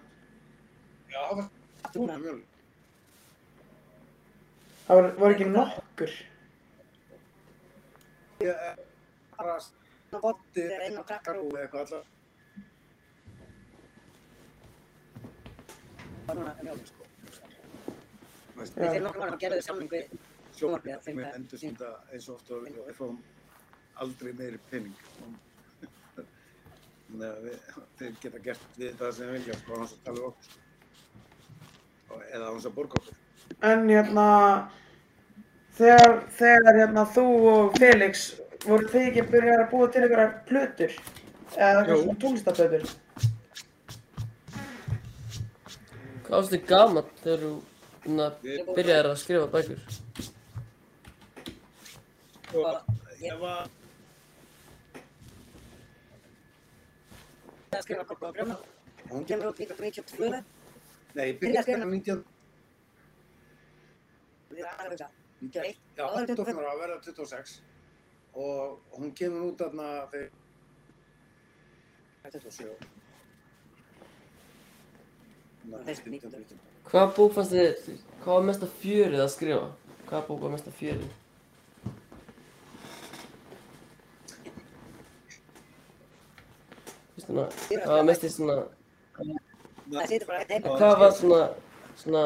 Já, 1.11 1.19
það 1.19 1.35
var 1.41 1.93
Túna. 1.93 2.17
mjög. 2.23 2.39
Það 4.87 5.01
var, 5.01 5.09
var 5.21 5.35
ekki 5.35 5.49
nokkur. 5.51 6.15
Ég 8.41 8.53
er 8.71 8.79
bara 9.37 9.57
Ná 10.07 10.21
bótti 10.23 10.63
þegar 10.63 10.83
einn 10.87 10.97
á 10.97 11.03
krakkar 11.03 11.35
skarú 11.35 11.57
eitthvað 11.59 11.81
allar. 11.85 12.05
var 16.27 16.35
núna 16.39 16.53
mjög. 16.63 16.85
Sko. 16.87 17.03
Þú 17.21 17.29
veist, 17.29 17.43
Við 18.57 19.07
árum 19.07 19.23
að 19.27 19.39
gera 19.41 19.55
þau 19.59 19.65
samling 19.67 19.89
við 19.91 20.13
sjónvarpið 20.57 20.91
Já, 20.93 20.97
þeim 21.05 21.17
það- 21.21 21.35
endur 21.37 21.57
stunda 21.61 21.89
eins 22.13 22.29
og 22.29 22.35
ofta 22.35 22.55
og 22.55 22.63
við 22.87 22.95
fáum 22.97 23.17
aldrei 24.03 24.31
meiri 24.33 24.59
pening. 24.71 24.95
Þannig 27.07 27.27
að 27.27 27.37
þeir 27.99 28.15
geta 28.23 28.39
gert 28.47 28.65
við 28.77 28.95
það 28.99 29.13
sem 29.13 29.27
þeir 29.27 29.37
vilja, 29.37 29.53
sko, 29.61 29.73
á 29.73 29.77
hans 29.79 29.93
að 29.93 30.03
tala 30.05 30.17
um 30.19 30.25
okkur, 30.31 30.43
sko. 30.43 30.59
Og- 32.09 32.25
Eða 32.33 32.43
á 32.47 32.51
hans 32.51 32.65
að 32.65 32.75
borga 32.75 32.99
okkur. 33.01 33.15
En 33.61 33.87
hérna, 33.89 34.25
þegar, 35.77 36.15
þegar 36.39 36.75
hérna 36.81 37.05
þú 37.13 37.25
og 37.53 37.77
Felix, 37.77 38.25
voru 38.65 38.87
þið 38.91 39.07
ekki 39.11 39.23
byrjað 39.31 39.61
að 39.63 39.69
búa 39.71 39.87
til 39.91 40.01
einhverjar 40.01 40.33
plötur? 40.49 40.91
Eða 41.55 41.85
eitthvað 41.85 42.03
svona 42.03 42.19
tónlistaplötur? 42.25 42.83
Hvað 46.27 46.35
varst 46.35 46.51
þið 46.51 46.65
gaman 46.67 47.09
þegar 47.23 47.39
þú 47.45 47.51
na, 48.07 48.29
byrjaðir 48.41 49.09
að 49.11 49.17
skrifa 49.21 49.47
bækur? 49.51 49.79
Ég 53.21 53.39
var, 53.41 53.67
Það 57.71 57.81
skrifa 57.83 58.01
okkur 58.05 58.29
á 58.29 58.31
gröma. 58.37 58.55
hún 59.11 59.23
kemur 59.27 59.45
út 59.51 59.59
1992. 59.59 60.43
Nei, 61.15 61.25
ég 61.31 61.39
byrjaði 61.41 61.57
að 61.59 61.63
skrifa 61.67 61.85
19, 61.85 62.23
Við 64.49 64.57
erum 64.63 64.71
aðra 64.79 64.91
hugsa. 64.91 65.07
91. 65.41 65.77
já, 65.97 66.05
25 66.07 66.57
ára 66.61 66.71
að 66.73 66.79
verða 66.81 66.97
26 67.05 67.61
og 68.37 68.79
hún 68.97 69.11
kemur 69.17 69.41
út 69.51 69.59
þarna 69.61 69.87
þegar 70.11 70.29
27 72.31 72.96
ára. 75.75 75.85
Þessi 75.87 76.11
1990. 76.13 76.59
Hvað 76.87 77.13
bók 77.17 77.33
fannst 77.35 77.55
þið, 77.55 78.01
hvað 78.23 78.33
var 78.33 78.45
mesta 78.47 78.69
fjörið 78.81 79.23
að 79.23 79.31
skrifa? 79.33 79.65
Hvað 80.07 80.27
bók 80.29 80.43
var 80.45 80.53
mesta 80.55 80.73
fjörið? 80.77 81.15
Þú 87.07 87.17
veist 87.17 87.27
svona, 87.27 87.47
hvað 87.73 87.95
var 87.95 88.07
mest 88.11 88.23
í 88.23 88.31
svona, 88.31 88.57
heima. 89.17 90.77
hvað 90.77 90.99
var 91.03 91.17
svona, 91.17 91.41
svona, 91.99 92.23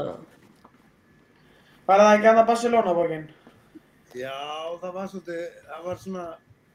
Var 1.92 2.00
það 2.00 2.14
ekki 2.16 2.28
annað 2.30 2.48
Barcelona 2.48 2.92
borgin? 2.96 3.24
Já, 4.16 4.38
það 4.82 4.94
var 4.96 5.08
svolítið, 5.12 5.44
það 5.68 5.86
var 5.88 5.98
svona, 6.00 6.26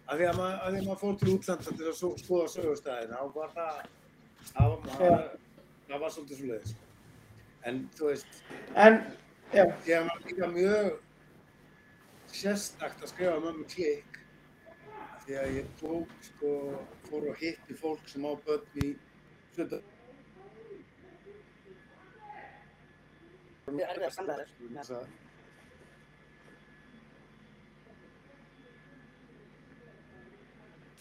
að 0.07 0.19
því 0.19 0.27
að 0.27 0.39
maður, 0.41 0.57
að 0.57 0.75
því 0.75 0.81
að 0.81 0.87
maður 0.89 1.01
fór 1.03 1.15
til 1.21 1.33
útlanda 1.33 1.75
til 1.79 1.87
að 1.87 1.97
svo, 2.01 2.11
skoða 2.21 2.49
sögustæðin, 2.53 3.15
þá 3.15 3.37
var 3.37 3.53
það, 3.55 3.79
það 4.51 4.73
var, 4.73 4.89
það 4.91 5.05
var, 5.07 5.27
það 5.89 6.01
var 6.03 6.11
svolítið 6.15 6.39
svo 6.41 6.47
leiðis. 6.51 6.75
En 7.67 7.81
þú 7.97 8.09
veist, 8.11 8.39
En, 8.87 9.01
ég 9.87 10.07
var 10.09 10.23
líka 10.27 10.47
mjög 10.53 11.01
sérstakt 12.37 13.03
að 13.03 13.13
skrifa 13.13 13.41
mömmu 13.45 13.67
klikk, 13.73 14.19
af 14.99 15.27
því 15.27 15.39
að 15.43 15.55
ég 15.59 15.69
tók, 15.81 16.17
sko, 16.31 16.51
fór 17.09 17.29
og 17.33 17.37
hitti 17.43 17.75
fólk 17.83 18.09
sem 18.09 18.27
á 18.27 18.33
börn 18.47 18.83
í. 18.85 18.97
Mjög 23.67 23.89
erfiðar 23.91 24.13
samræður. 24.15 24.51
þess 24.75 24.91
að- 24.91 25.09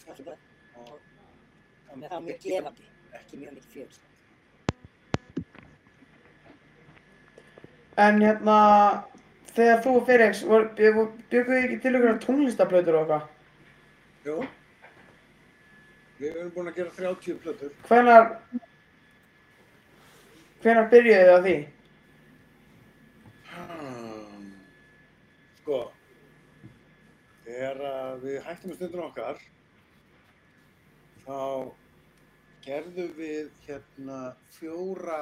Það 0.06 0.20
er 0.20 0.24
bara, 0.24 0.36
og- 0.76 1.00
það 1.86 2.10
var 2.10 2.20
mjög 2.26 2.40
gefandi. 2.44 2.84
Ekki 3.20 3.36
mjög 3.40 3.52
mikið 3.56 3.72
fjör. 3.74 3.98
En 7.96 8.20
hérna, 8.20 8.58
þegar 9.56 9.82
þú 9.84 9.94
og 10.00 10.06
Felix, 10.10 10.42
bygguðu 10.44 11.08
þið 11.30 11.62
ekki 11.62 11.78
til 11.82 11.92
einhverjar 11.94 12.20
tónlistaplötur 12.24 12.98
og 12.98 13.02
eitthvað? 13.04 13.32
Jú, 14.26 14.36
við 16.20 16.28
erum 16.34 16.52
búin 16.56 16.70
að 16.72 16.80
gera 16.80 16.94
30 16.98 17.40
plötur. 17.44 17.72
Hvenar, 17.88 18.28
hvenar 20.64 20.90
byrjuðu 20.92 21.22
þið 21.22 21.32
á 21.32 21.38
því? 21.46 21.56
Hmm. 23.54 24.52
Sko, 25.62 25.80
þegar 27.46 27.82
við 28.26 28.38
hættum 28.44 28.76
stundin 28.76 29.06
okkar, 29.06 29.40
þá 31.24 31.40
gerðum 32.66 33.12
við 33.16 33.50
hérna 33.64 34.20
fjóra, 34.58 35.20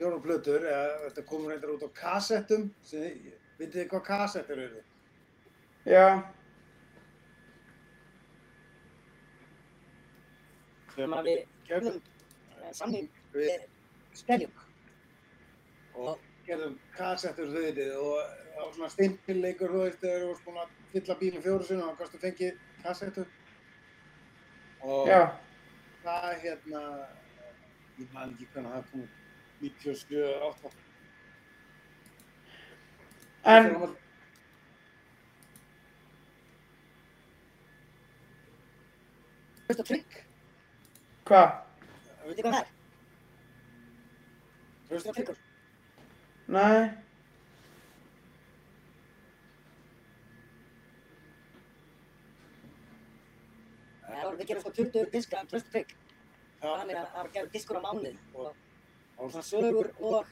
fjóra 0.00 0.20
plötur, 0.24 0.64
eða 0.66 0.98
þetta 1.06 1.26
komur 1.30 1.52
reyndar 1.52 1.74
út 1.76 1.84
á 1.86 1.90
kassettum, 2.00 2.68
sem, 2.88 3.06
vitið 3.60 3.82
þið 3.82 3.88
hvað 3.94 4.04
kassettur 4.10 4.62
eru? 4.66 4.82
Já, 5.88 6.06
Þegar 10.90 11.10
maður 11.12 11.28
við 11.30 11.42
Gerðum 11.68 11.98
gerðum 12.50 12.74
samling 12.76 13.06
við 13.34 13.62
Skeljum. 14.18 14.50
og 15.94 16.24
gerðum 16.48 16.74
kassettur 16.96 17.52
þau 17.52 17.60
vitið 17.66 17.92
og 18.00 18.16
það 18.50 18.64
var 18.64 18.72
svona 18.74 18.90
stimpilleikur, 18.94 19.70
þú 19.74 19.84
veist, 19.84 20.00
þegar 20.02 20.24
þú 20.24 20.30
varst 20.32 20.44
búin 20.48 20.58
að 20.64 20.74
fylla 20.94 21.16
bílinn 21.20 21.44
fjóru 21.46 21.68
sinni 21.68 21.84
og 21.84 21.92
þá 21.94 22.00
kannstu 22.02 22.20
fengið 22.24 22.58
kassettur. 22.82 23.30
Og 24.82 25.08
já, 25.08 25.20
það 26.02 26.28
hérna, 26.44 26.82
ég 28.00 28.12
man 28.16 28.34
ekki 28.34 28.50
hvernig 28.52 28.74
það 28.74 28.90
kom 28.90 29.04
út, 29.06 29.19
97, 29.60 30.42
8. 30.42 30.70
en, 33.44 33.76
og 39.78 39.84
trygg. 39.86 40.16
hvað? 41.28 41.52
Veitir 42.26 42.44
hvað 42.44 42.56
það 42.56 42.64
er? 42.64 42.72
Og 44.90 45.14
tryggur. 45.14 45.38
Nei, 46.50 46.90
við 54.40 54.48
gerum 54.48 54.64
sko 54.64 54.72
20 54.76 55.10
diska 55.12 55.44
tröst 55.50 55.68
og 55.68 55.74
trygg. 55.74 55.94
Já, 56.60 56.68
Það 56.68 56.90
er 56.90 56.98
að 57.20 57.32
gerð 57.34 57.52
diskur 57.54 57.80
á 57.80 57.82
mánuð. 57.84 58.16
Og 59.20 59.26
og 59.26 59.32
svona 59.32 59.44
sögur 59.44 59.90
og 60.00 60.26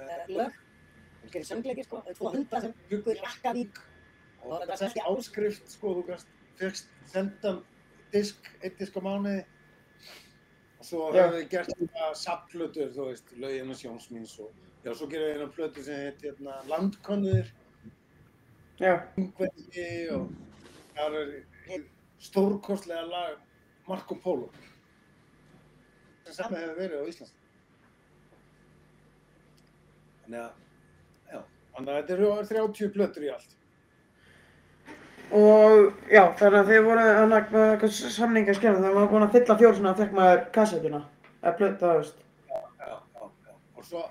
eh, 0.00 0.28
lög. 0.28 0.58
Við 1.22 1.32
gerum 1.34 1.48
söngleikir 1.50 1.84
sko. 1.84 2.00
Það 2.00 2.12
er 2.12 2.16
tvo 2.18 2.30
hundra 2.32 2.60
sem 2.64 2.74
byggur 2.88 3.18
í 3.18 3.24
Rakkavík. 3.24 3.80
og 4.40 4.62
þetta 4.62 4.76
er 4.76 4.86
ekki 4.86 5.02
áskrift, 5.10 5.66
sko, 5.68 5.90
þú 5.98 6.04
gæst, 6.08 6.30
fegst 6.56 6.92
sendan 7.12 7.58
disk, 8.12 8.46
einn 8.64 8.76
disk 8.78 8.96
á 8.96 9.00
mánuði. 9.04 9.42
Og 10.80 10.88
svo 10.88 11.10
höfum 11.12 11.34
við 11.36 11.48
gert 11.52 11.74
þetta 11.76 12.06
sapplötur, 12.16 12.92
þú 12.94 13.08
veist, 13.10 13.34
lögin 13.36 13.74
og 13.74 13.80
sjónsmýns 13.82 14.38
og, 14.40 14.54
já, 14.84 14.94
svo 14.94 15.10
gerum 15.12 15.28
við 15.28 15.34
eina 15.36 15.50
plötu 15.58 15.84
sem 15.84 16.06
heit, 16.06 16.24
hérna, 16.24 16.56
Landkonnuðir, 16.72 17.52
já, 18.80 18.94
Ingveldi 19.20 19.90
og 20.16 20.32
það 20.96 21.18
er 21.20 21.84
stórkostlega 22.30 23.04
lag 23.12 23.36
Marco 23.88 24.16
Polo 24.24 24.48
sem 26.24 26.36
saman 26.36 26.60
hefur 26.62 26.78
verið 26.78 27.04
á 27.04 27.10
Íslands. 27.10 27.36
Þannig 30.30 30.44
að, 30.46 30.50
já, 31.32 31.38
þannig 31.74 31.88
að 31.90 31.96
þetta 31.96 32.12
eru 32.14 32.26
30 32.48 32.90
plötur 32.94 33.24
í 33.26 33.30
allt. 33.34 33.54
og 35.34 35.72
já, 36.10 36.22
þannig 36.38 36.58
að 36.60 36.68
þið 36.68 36.84
voru 36.86 37.06
að 37.06 37.24
með 37.30 37.64
eitthvað 37.64 37.96
samninga 38.16 38.54
skemmt, 38.54 38.78
þegar 38.78 38.94
maður 38.94 39.10
búin 39.10 39.24
að 39.26 39.34
fylla 39.34 39.56
fjór 39.58 39.74
svona, 39.74 39.94
fekk 39.98 40.14
maður 40.14 40.42
kassettuna, 40.54 41.00
eða 41.40 41.52
plötu, 41.58 41.78
það 41.82 41.98
veist. 41.98 42.22
Já, 42.46 42.60
já, 42.86 42.94
já. 43.48 43.56
Og 43.74 43.88
svo, 43.88 44.02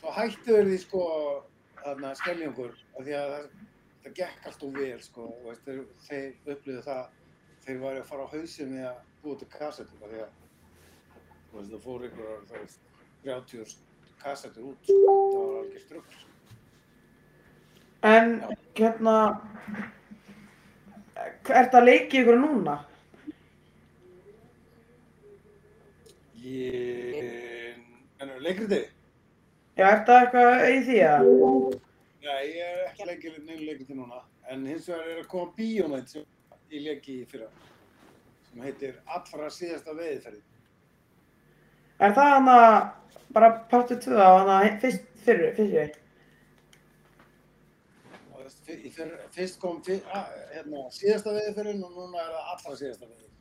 svo 0.00 0.14
hættu 0.16 0.56
þeir 0.56 0.70
því 0.70 0.78
sko 0.86 1.02
þarna 1.82 2.12
skemmjangur 2.22 2.72
af 2.72 3.04
því 3.04 3.16
að 3.20 3.32
það, 3.34 3.48
það 4.06 4.18
gekk 4.20 4.48
allt 4.50 4.64
og 4.68 4.78
vel 4.80 5.00
sko 5.04 5.26
og 5.28 5.48
veist, 5.50 5.68
þeir, 5.68 5.82
þeir 6.06 6.54
upplýðu 6.56 6.86
það 6.88 7.02
þeir 7.66 7.82
væri 7.84 8.00
að 8.00 8.08
fara 8.14 8.24
á 8.24 8.32
hausinn 8.32 8.72
með 8.72 8.88
að 8.94 9.04
búa 9.26 9.42
til 9.42 9.50
kassettur 9.58 10.08
af 10.08 10.14
því 10.14 10.24
að 10.24 10.40
þú 11.50 11.60
veist, 11.60 11.74
það 11.74 11.84
fór 11.84 12.08
ykkur 12.08 12.32
það 12.48 12.64
veist, 12.64 12.88
30 13.28 13.85
kassettur 14.26 14.72
út 14.72 14.90
sko, 14.90 15.14
það 15.32 15.44
var 15.44 15.58
alveg 15.62 15.84
strugg 15.84 16.16
sko. 16.16 16.26
En, 18.06 18.34
hérna, 18.78 19.16
ert 21.62 21.74
að 21.74 21.88
leiki 21.88 22.20
ykkur 22.22 22.38
núna? 22.42 22.76
Ég... 26.46 27.80
En 28.22 28.30
leikriti? 28.42 28.84
Já, 29.76 29.86
er 29.90 30.04
það 30.08 30.20
eitthvað 30.20 30.66
í 30.70 30.82
því 30.86 30.98
að? 31.04 31.30
Nei, 32.26 32.42
ég 32.56 32.66
er 32.66 32.82
ekki 32.86 33.08
leikir 33.10 33.38
neina 33.42 33.62
leikriti 33.62 33.96
núna. 33.96 34.22
En 34.50 34.62
hins 34.68 34.86
vegar 34.88 35.10
er 35.10 35.22
að 35.24 35.30
koma 35.32 35.52
bíómænt 35.58 36.12
sem 36.14 36.26
ég 36.72 36.86
leiki 36.86 37.20
í 37.22 37.26
fyrra. 37.28 37.48
Sem 38.46 38.62
heitir 38.64 39.00
Allra 39.16 39.50
síðasta 39.52 39.96
veiðferði. 39.98 40.40
Er 42.00 42.12
það 42.16 42.30
hann 42.34 42.48
að, 42.52 42.74
bara 43.32 43.50
partur 43.70 44.00
2 44.04 44.16
á 44.20 44.28
hann 44.38 44.50
að 44.56 44.80
fyrst, 44.82 45.06
fyrri, 45.24 45.52
fyrri? 45.56 45.86
Fyr- 48.66 49.16
fyrst 49.34 49.58
kom 49.60 49.78
fyr, 49.84 50.00
að, 50.14 50.28
hérna, 50.54 50.84
síðasta 50.94 51.32
veiðferðin 51.34 51.82
og 51.86 51.92
núna 51.96 52.20
er 52.22 52.30
það 52.34 52.50
allra 52.52 52.76
síðasta 52.80 53.06
veiðferðin. 53.06 53.32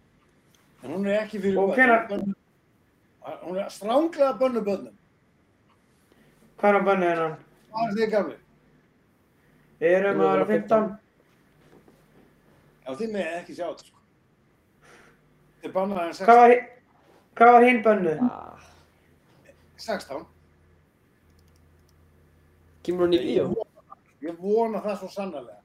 En 0.84 0.92
hún 0.96 1.08
er 1.10 1.20
ekki 1.24 1.40
fyrir 1.44 1.58
Og 1.62 1.70
börn. 1.72 1.78
hvenær- 1.80 2.34
Hún 3.42 3.58
er 3.58 3.70
stránglega 3.74 4.34
bönnu 4.38 4.62
börnum. 4.62 4.96
Hvað 6.60 6.76
er 6.76 6.84
bönnu 6.86 7.08
hennan? 7.10 7.38
Hvað 7.72 7.88
er 7.88 7.96
þið 7.98 8.12
gamli? 8.12 8.36
Við 9.80 9.96
erum 9.98 10.20
að 10.22 10.32
vera 10.36 10.46
15. 10.46 11.00
Já, 12.86 12.92
þið 13.00 13.12
með 13.16 13.32
ekki 13.40 13.56
sjá 13.58 13.66
þetta, 13.72 13.86
sko. 13.86 13.98
Þið 15.64 15.74
bannaði 15.74 16.06
var, 16.06 16.14
16. 16.14 16.75
hvað 17.36 17.52
var 17.56 17.66
hinn 17.68 17.84
bönnuð? 17.86 18.24
Ah, 18.30 18.66
16. 19.78 20.26
Kemur 22.86 23.08
hún 23.08 23.16
í 23.18 23.22
bíó? 23.24 23.48
Ég 24.26 24.38
vona 24.42 24.82
það 24.84 25.00
svo 25.02 25.10
sannarlega. 25.14 25.62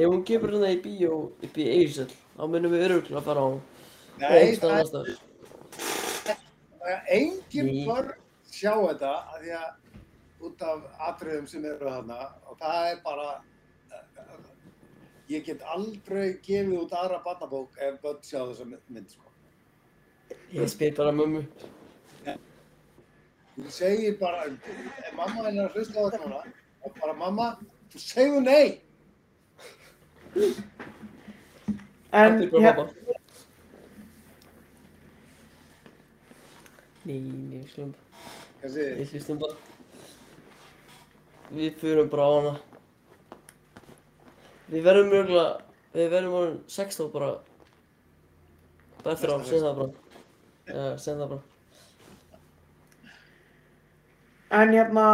Ef 0.00 0.06
hún 0.08 0.24
kemur 0.24 0.54
hérna 0.56 0.72
í 0.72 0.80
bíó 0.84 1.16
upp 1.44 1.58
í 1.60 1.66
Eirsel, 1.74 2.08
þá 2.36 2.42
munum 2.48 2.72
við 2.72 2.86
öruglega 2.88 3.24
fara 3.26 3.44
á 3.44 3.50
Nei, 4.20 4.30
einstað 4.40 4.92
það 6.80 6.90
er 6.94 7.00
engin 7.16 7.68
Ný. 7.68 7.84
börn 7.88 8.14
sjá 8.50 8.72
þetta 8.72 9.10
að 9.34 9.42
því 9.44 9.52
að 9.58 10.46
út 10.48 10.62
af 10.64 10.84
atriðum 11.10 11.46
sem 11.48 11.64
eru 11.68 11.88
þarna 11.90 12.18
og 12.48 12.56
það 12.60 12.88
er 12.90 13.00
bara 13.04 13.26
ég 15.30 15.44
get 15.46 15.62
aldrei 15.74 16.32
gefið 16.42 16.78
út 16.80 16.94
aðra 16.96 17.20
barnabók 17.24 17.76
ef 17.78 17.98
börn 18.02 18.22
sjá 18.26 18.40
þessa 18.40 18.66
mynd 18.70 19.12
sko. 19.12 19.26
Ég 20.54 20.70
spyr 20.70 20.96
bara 20.96 21.12
mömmu. 21.14 21.44
Þú 23.60 23.72
segir 23.74 24.14
bara, 24.18 24.46
ef 24.48 25.12
mamma 25.18 25.44
henni 25.44 25.60
er 25.60 25.68
að 25.68 25.76
hlusta 25.76 26.00
á 26.00 26.06
þetta 26.06 26.20
núna, 26.24 26.40
og 26.86 26.94
bara 26.96 27.14
mamma, 27.18 27.48
þú 27.92 28.02
segðu 28.02 28.40
nei. 28.46 28.80
En, 32.10 32.38
hér. 32.54 32.80
Nei, 37.04 37.18
nei, 37.18 37.58
við 37.58 37.68
slum 37.74 37.92
Þessi, 38.60 38.86
Við 38.98 39.14
hlustum 39.14 39.38
bara. 39.40 39.54
Við 41.50 41.78
fyrum 41.80 42.10
bara 42.12 42.26
á 42.28 42.30
hana. 42.36 42.52
Við 44.70 44.84
verðum 44.86 45.08
mjögulega, 45.10 45.46
við 45.96 46.10
verðum 46.14 46.36
orðin 46.40 46.58
16 46.70 47.10
bara. 47.14 47.30
Bara 49.02 49.14
eftir 49.16 49.32
á, 49.32 49.36
sem 49.48 49.64
það 49.64 49.78
bara. 49.80 49.92
Já, 50.70 50.84
sem 51.02 51.18
það 51.22 51.32
bara. 51.34 51.46
en 54.50 54.72
hérna, 54.74 55.06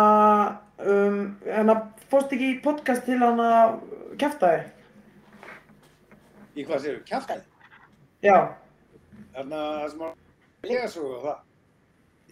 um, 0.81 1.19
hérna, 1.45 1.75
fórst 2.09 2.31
ekki 2.33 2.47
í 2.55 2.61
podcast 2.65 3.05
til 3.05 3.19
hann 3.21 3.41
að 3.45 3.75
kæfta 4.21 4.53
þig? 4.55 4.73
í 6.57 6.65
hvað 6.65 6.81
séu, 6.87 7.01
kjaftaði? 7.05 7.43
Já. 8.25 8.37
Þarna 9.35 9.59
það 9.61 9.91
sem 9.93 10.05
að 10.07 10.71
lega 10.71 10.87
svo 10.89 11.11
og 11.19 11.27
það. 11.27 11.43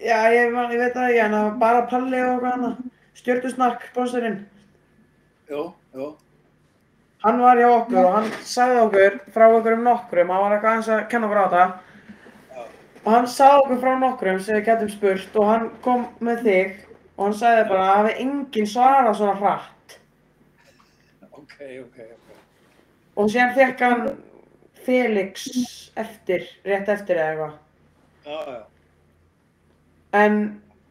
Já, 0.00 0.18
ég, 0.32 0.52
man- 0.54 0.72
ég 0.72 0.80
veit 0.80 0.96
en 0.96 1.32
það 1.37 1.44
var 1.44 1.58
bara 1.60 1.87
Palli 1.90 2.20
og 2.22 2.30
eitthvað 2.30 2.52
hana. 2.52 2.70
Stjörnusnark, 3.14 3.84
bósturinn. 3.94 4.40
Jú, 5.50 5.72
jú. 5.94 6.08
Hann 7.24 7.40
var 7.40 7.56
hjá 7.56 7.70
okkur 7.72 8.04
og 8.04 8.14
hann 8.18 8.26
sagði 8.44 8.80
okkur 8.84 9.14
frá 9.32 9.46
okkur 9.48 9.76
um 9.78 9.87
nokkrum, 9.87 10.32
hann 10.32 10.42
var 10.42 10.54
eitthvað 10.56 10.74
aðeins 10.74 10.90
að 10.92 11.04
kenna 11.12 11.28
okkur 11.30 11.40
á 11.40 11.44
þetta. 11.44 12.64
Og 13.04 13.06
hann 13.14 13.28
sagði 13.32 13.62
okkur 13.62 13.78
frá 13.80 13.92
nokkrum 14.02 14.40
sem 14.44 14.58
við 14.58 14.66
getum 14.66 14.90
spurt 14.92 15.38
og 15.40 15.48
hann 15.48 15.70
kom 15.87 16.04
með 16.24 16.42
þig 16.44 16.74
og 17.14 17.22
hann 17.22 17.37
sagði 17.38 17.62
bara 17.70 17.87
að 17.87 17.88
það 17.88 17.96
hafi 18.02 18.26
enginn 18.26 18.68
svarað 18.68 19.16
svona 19.20 19.38
hratt. 19.40 19.96
Ok, 21.30 21.56
ok, 21.80 21.98
ok. 22.04 22.37
Og 23.14 23.30
síðan 23.32 23.54
fekk 23.56 23.84
hann 23.87 24.04
Felix 24.84 25.46
eftir, 25.96 26.44
rétt 26.68 26.90
eftir 26.92 27.22
eða 27.22 27.30
eitthvað. 27.30 27.54
Já, 28.24 28.38
já. 28.52 28.60
En, 30.14 30.37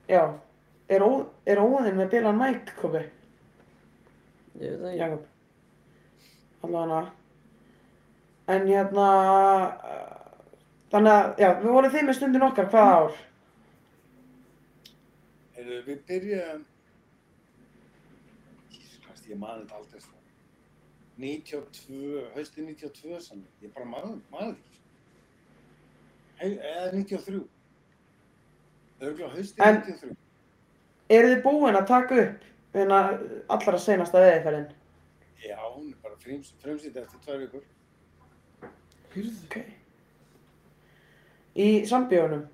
já, 0.10 0.24
er, 0.90 1.06
ó, 1.06 1.12
er 1.46 1.62
óðinn 1.62 2.02
með 2.02 2.10
bilan 2.16 2.42
mæk, 2.42 2.74
Kobi? 2.82 3.04
Ég 4.58 4.82
veit 4.82 4.82
það 4.82 4.90
ekki. 4.90 5.04
Jakob. 5.04 5.30
Allavega. 6.64 7.12
En 8.54 8.66
hérna, 8.68 9.08
þannig 10.92 11.14
að, 11.14 11.30
já, 11.40 11.50
við 11.62 11.70
vorum 11.76 11.94
þið 11.94 12.06
með 12.08 12.18
stundin 12.18 12.46
okkar, 12.48 12.68
hvaða 12.74 12.98
ár? 13.00 13.22
Heyrðu, 15.56 15.78
við 15.88 16.02
Jesus 18.74 19.00
Christ, 19.06 19.30
ég 19.32 19.40
man 19.40 19.62
þetta 19.64 19.80
aldrei 19.80 20.04
svo. 20.04 20.20
92, 21.24 22.24
hausti 22.36 22.66
92 22.66 23.20
sann, 23.24 23.44
ég 23.64 23.72
bara 23.76 23.88
þetta 24.50 24.58
ekki. 24.58 24.80
Hey, 26.42 26.56
eða 26.58 26.88
93. 26.98 27.44
Örgulega 29.04 29.34
hausti 29.38 29.64
En- 29.64 29.82
93. 29.84 30.16
Eru 31.14 31.30
þið 31.34 31.44
búin 31.46 31.76
að 31.78 31.88
taka 31.88 32.20
upp 32.24 32.48
allra 33.54 33.80
seinasta 33.80 34.20
veðiðferðin? 34.24 34.70
Já, 35.44 35.60
fremsýtt 36.24 36.98
eftir 36.98 37.24
tvær 37.26 37.42
vikur. 37.44 37.66
Hyrðu. 39.14 39.36
Ok. 39.46 39.58
Í 41.54 41.68
sambíónum? 41.86 42.48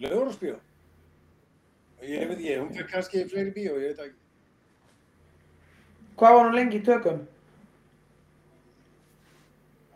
Lögurásbíó. 0.00 0.56
Ég 2.00 2.24
veit 2.28 2.38
ekki, 2.38 2.56
hún 2.56 2.72
fyrir 2.72 2.88
kannski 2.88 3.26
fleiri 3.28 3.52
bíó, 3.52 3.76
ég 3.76 3.92
veit 3.92 4.06
ekki. 4.06 4.16
Hvað 6.20 6.36
var 6.36 6.46
hún 6.46 6.56
lengi 6.56 6.80
í 6.80 6.84
tökum? 6.84 7.20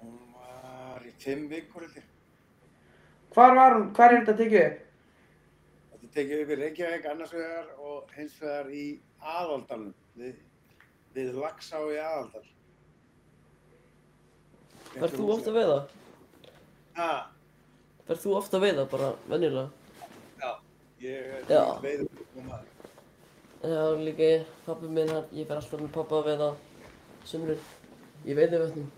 Hún 0.03 0.19
var 0.37 1.07
í 1.09 1.15
fimm 1.25 1.49
vikur 1.49 1.89
ég. 1.89 2.05
Hvar 3.35 3.57
var 3.57 3.79
hún, 3.79 3.89
hvar 3.97 4.13
er 4.13 4.21
þetta 4.21 4.37
tekið 4.43 4.67
upp? 4.69 4.81
Þetta 5.95 6.13
tekið 6.19 6.43
upp 6.45 6.53
í 6.53 6.59
Reykjavík 6.61 7.09
annars 7.11 7.35
vegar 7.35 7.73
og 7.81 8.13
hins 8.19 8.37
vegar 8.43 8.69
í 8.71 8.85
Aðaldalum, 9.25 9.95
við, 10.21 10.37
við 11.15 11.39
Laxá 11.39 11.81
í 11.93 11.99
Aðaldal. 12.03 12.45
Verð 14.95 15.17
þú 15.19 15.29
ofta 15.35 15.51
að 15.53 15.59
veiða? 15.59 15.79
Ha, 16.99 17.09
Verð 18.09 18.21
þú 18.23 18.35
ofta 18.39 18.59
að 18.59 18.65
veiða 18.67 18.85
bara, 18.93 19.09
venjulega? 19.31 19.71
já, 20.41 20.51
ég 21.01 21.31
er 21.49 21.81
veiður 21.83 22.09
og 22.23 22.45
maður. 22.45 22.71
Já, 23.65 23.81
líka 23.97 24.27
ég, 24.29 24.43
pappi 24.67 24.91
minn, 24.93 25.13
ég 25.33 25.49
fer 25.49 25.57
alltaf 25.57 25.81
með 25.81 25.93
pappa 25.95 26.19
að 26.21 26.27
veiða 26.29 26.49
sumrin. 27.25 27.63
Ég 28.29 28.37
veiði 28.37 28.61
vötnum. 28.61 28.91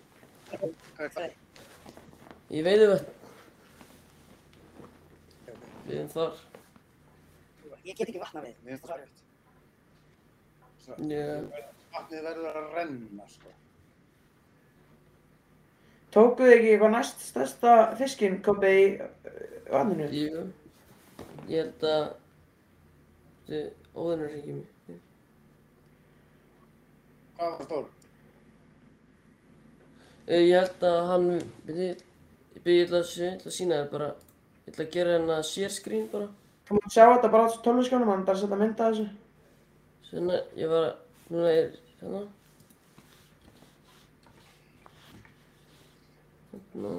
Hvað 0.51 1.05
er 1.07 1.13
það? 1.15 1.37
Ég 2.57 2.67
veiði 2.67 2.89
vötn. 2.91 3.13
Við 5.87 5.97
erum 6.01 6.11
þar. 6.17 6.43
Ég 7.87 7.95
get 7.95 8.09
ekki 8.09 8.19
vatna 8.19 8.43
við. 8.43 8.59
Rétt. 8.67 8.83
Svo, 8.83 8.97
Já. 8.99 9.07
Vatnið 10.87 12.23
verður 12.29 12.59
að 12.61 12.75
renna, 12.77 13.25
sko. 13.31 13.53
Tókuð 16.15 16.47
þið 16.49 16.55
ekki 16.57 16.69
eitthvað 16.73 16.93
næst 16.95 17.25
stærsta 17.27 17.73
fiskinn 17.99 18.39
komið 18.45 18.77
í 18.77 18.85
uh, 19.05 19.11
vatninu? 19.73 20.07
Jú. 20.17 20.45
Ég 21.51 21.67
held 21.67 21.87
að 21.91 22.07
þið 23.49 23.67
óðunar 23.97 24.37
ekki 24.39 24.55
mér. 24.57 25.03
Hvað 27.37 27.53
var 27.59 27.69
stór? 27.69 27.91
Eh, 30.27 30.43
Ég 30.47 30.57
held 30.57 30.87
að 30.89 31.01
hann, 31.11 31.29
ég, 31.69 32.01
ég 32.57 32.65
byrja, 32.65 32.79
ég 32.79 32.89
ætla 32.89 33.03
að, 33.51 33.53
sína 33.59 33.83
þér 33.83 33.93
bara, 33.93 34.09
ég 34.65 34.73
ætla 34.73 34.87
að 34.87 34.95
gera 34.97 35.15
hérna 35.19 35.37
share 35.51 35.75
screen 35.75 36.09
bara. 36.15 36.31
Þú 36.67 36.79
mátt 36.81 36.95
sjá 36.97 37.05
þetta 37.13 37.31
bara 37.35 37.47
á 37.47 37.55
tölvuskjónum, 37.67 38.11
hann 38.15 38.25
er 38.25 38.33
að 38.33 38.41
setja 38.41 38.59
mynda 38.63 38.89
þessu. 38.91 39.07
Svona, 40.09 40.41
ég 40.57 40.69
var, 40.71 40.97
núna 41.29 41.51
er, 41.51 41.77
hérna. 42.01 42.23
Hérna. 46.53 46.95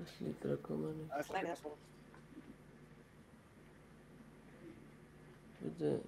Það 0.00 0.16
hlýtur 0.16 0.56
að 0.56 0.66
koma 0.66 0.94
er 0.94 1.54
sko. 1.58 1.76
veitu, 5.80 6.00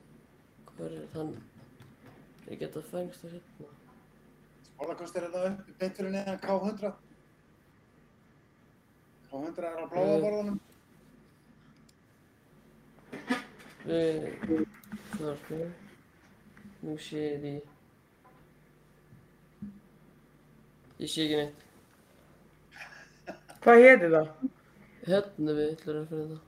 hvað 0.66 0.96
er 0.96 1.06
hann? 1.14 1.32
Ég 2.50 2.58
geta 2.60 2.82
fengst 2.90 3.24
það 3.24 3.38
hérna. 3.38 3.81
Sporðakost 4.82 5.14
er 5.14 5.24
þetta 5.30 5.40
upp 5.46 5.66
beint 5.78 5.94
fyrir 5.94 6.10
neðan 6.10 6.38
K100. 6.42 6.88
K100 9.30 9.66
er 9.68 9.76
á 9.78 9.86
bláa 9.92 10.16
borðunum. 10.24 10.56
Við, 13.84 14.26
hvað 15.12 15.28
er 15.28 15.38
það? 15.46 15.62
Nú 16.82 16.96
sé 17.06 17.22
ég 17.22 17.38
því. 17.44 17.54
Ég 21.04 21.14
sé 21.14 21.28
ekki 21.28 21.38
neitt. 21.38 21.60
Hvað 23.62 23.84
héti 23.86 24.12
það? 24.16 24.32
Hérna 25.06 25.58
við 25.60 25.76
ætlum 25.76 26.00
að 26.00 26.10
finna 26.10 26.26
það. 26.32 26.46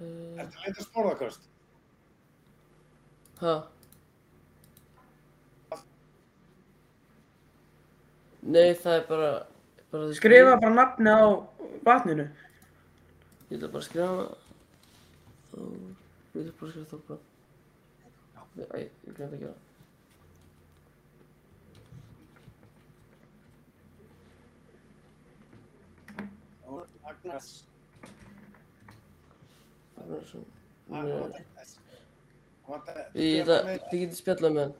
Uh, 0.00 0.42
Ertu 0.42 0.58
að 0.58 0.66
leita 0.66 0.88
sporðakost? 0.90 1.52
Nei, 8.42 8.74
það 8.74 8.94
er 8.96 9.02
bara, 9.08 9.30
bara 9.92 10.12
Skrifa 10.16 10.54
bara 10.60 10.74
nafni 10.74 11.10
á 11.12 11.20
vatninu. 11.84 12.28
Ég 13.50 13.58
ætla 13.58 13.68
bara 13.74 13.82
að 13.82 13.88
skrifa 13.88 14.08
þá, 15.50 15.58
ég 16.34 16.46
ætla 16.46 16.54
bara 16.60 16.70
að 16.70 16.76
skrifa 16.76 17.02
bara. 17.08 17.20
Æ, 18.60 18.80
ég 19.06 19.16
glemt 19.16 19.34
að 19.34 19.40
gera. 19.42 19.52
það. 19.52 19.66
Agnes. 27.10 27.48
Það 29.96 30.14
er 30.16 30.24
svona. 30.30 31.00
Agnes. 31.00 31.76
Ég 33.18 33.42
ætla, 33.42 33.58
þið 33.90 33.98
getið 34.04 34.16
spjallað 34.20 34.54
með 34.56 34.62
hann. 34.64 34.74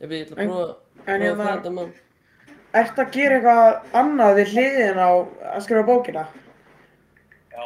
Ég 0.00 0.14
ætla 0.16 0.36
að 0.36 0.40
prófa, 0.42 0.66
að 0.66 1.20
hérna- 1.20 1.36
fæða 1.36 1.54
þetta 1.54 1.72
mann. 1.78 1.94
Ertu 2.76 3.02
að 3.04 3.12
gera 3.14 3.36
eitthvað 3.38 3.96
annað 4.00 4.34
við 4.40 4.50
hliðin 4.54 4.98
á 5.00 5.08
að 5.54 5.62
skrifa 5.64 5.86
bókina? 5.88 6.24
Já. 7.54 7.64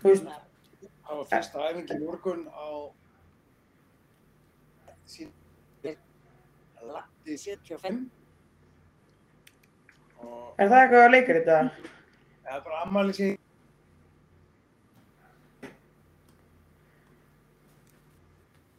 Þú 0.00 0.12
veist, 0.12 0.28
Það 1.06 1.18
var 1.20 1.26
fyrsta 1.30 1.66
æfingi 1.70 1.94
í 1.94 2.02
morgun 2.02 2.40
á 2.50 2.66
sín 5.06 5.28
Latti 6.86 7.36
75. 7.38 8.00
og 10.22 10.60
er 10.62 10.68
það 10.70 10.80
eitthvað 10.80 11.04
að 11.04 11.12
leika 11.14 11.36
þetta? 11.36 11.58
það 12.46 12.56
er 12.56 12.64
bara 12.66 12.80
ammali 12.86 13.14
sín 13.16 13.36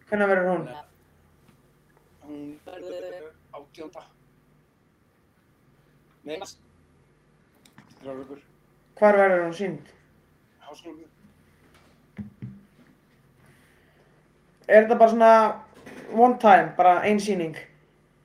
Hvernig 0.08 0.30
verður 0.32 0.50
hún? 0.52 0.68
hún 2.28 2.60
verður 2.66 3.28
átjónda 3.58 4.04
Nei, 6.28 6.38
þrjár 8.00 8.18
vikur 8.22 8.42
Hvar 9.00 9.20
verður 9.20 9.44
hún 9.46 9.56
sínd? 9.58 9.92
háskólu 10.64 11.08
Er 14.68 14.84
þetta 14.84 14.98
bara 15.00 15.12
svona 15.14 15.32
one 16.12 16.36
time, 16.44 16.74
bara 16.76 16.98
ein 17.08 17.20
sýning? 17.24 17.56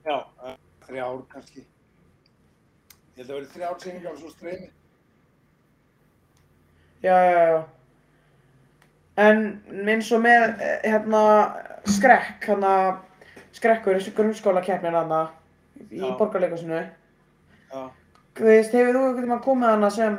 Já, 0.06 0.16
eh, 0.46 0.56
þrjár 0.86 1.22
kannski 1.30 1.62
Ég 1.62 3.22
held 3.22 3.26
að 3.26 3.28
það 3.28 3.36
verið 3.40 3.52
þrjár 3.56 3.78
sýningar 3.84 4.14
og 4.14 4.22
svo 4.22 4.30
streymi 4.34 4.70
Já, 7.02 7.16
já, 7.26 7.38
já. 7.50 7.62
En 9.18 9.40
eins 9.90 10.10
og 10.14 10.20
með, 10.22 10.60
eh, 10.62 10.80
hérna, 10.86 11.22
skrekk, 11.88 12.44
hérna, 12.46 12.72
skrekkur, 13.56 13.96
þessi 13.98 14.12
grunnskóla 14.16 14.62
keppnin 14.64 14.94
hana 14.96 15.22
í 15.90 16.00
borgarleikasinu. 16.18 16.82
Þú 17.72 18.46
veist, 18.48 18.72
hefur 18.72 18.94
þú 18.96 19.02
einhvern 19.06 19.26
veginn 19.28 19.44
komið 19.44 19.68
hana 19.74 19.90
sem, 19.92 20.16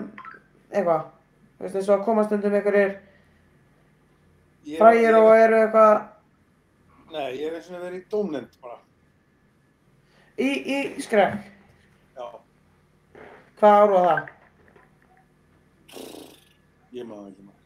eitthvað, 0.73 1.05
þú 1.57 1.65
veist, 1.67 1.75
eins 1.79 1.89
og 1.89 1.95
að 1.99 2.05
koma 2.07 2.25
stundum 2.27 2.53
einhverjir 2.59 2.91
ég, 4.65 4.77
frægir 4.79 5.17
og 5.19 5.31
eru 5.37 5.61
eitthvað 5.63 5.95
Nei, 7.13 7.27
ég 7.37 7.45
hef 7.45 7.57
eins 7.59 7.69
og 7.69 7.81
verið 7.83 7.99
í 7.99 8.05
dómnefnd 8.09 8.55
bara 8.61 8.77
í, 10.41 10.47
í 10.49 11.01
skrekk. 11.05 11.43
Já, 12.17 12.25
Hvað 13.61 13.79
ár 13.83 13.91
var 13.93 14.07
það? 14.09 14.31
ég 16.93 17.05
maður 17.09 17.29
ekki 17.29 17.43
maður 17.47 17.61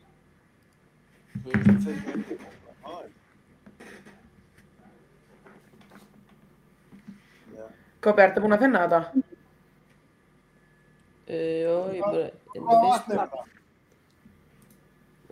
Þú 1.43 1.47
veist, 1.51 1.87
þeir 1.87 2.47
Æ. 2.47 2.56
Ertu 8.15 8.41
búinn 8.43 8.55
að 8.55 8.63
finna 8.63 8.83
þetta? 8.87 9.23
Uh, 11.27 11.33
já, 11.35 11.73
ég 11.91 12.01
bara, 12.05 12.29
en 12.55 12.63
Hvað 12.63 12.83
fyrst, 12.85 13.09
er 13.11 13.17
það? 13.17 13.49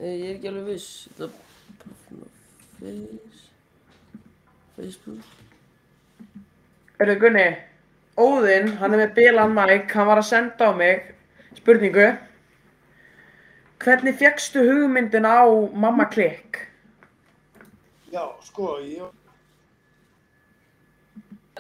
eh, 0.02 0.16
ég 0.20 0.26
er 0.30 0.36
ekki 0.36 0.50
alveg 0.52 0.66
viss. 0.68 0.90
Er 1.16 1.30
face, 2.82 3.46
Facebook. 4.76 5.24
Erðu 7.00 7.16
Gunni, 7.24 7.48
Óðinn, 8.20 8.70
hann 8.80 8.94
er 8.96 9.02
með 9.06 9.16
bilan 9.18 9.56
mæk, 9.56 9.92
hann 9.96 10.08
var 10.08 10.20
að 10.22 10.28
senda 10.30 10.68
á 10.68 10.72
mig 10.76 11.14
spurningu. 11.58 12.10
Hvernig 13.84 14.16
fékkstu 14.20 14.64
hugmyndin 14.68 15.28
á 15.28 15.44
Mamma 15.76 16.06
Klikk? 16.12 16.62
Já, 18.12 18.24
sko, 18.44 18.78
ég 18.84 19.04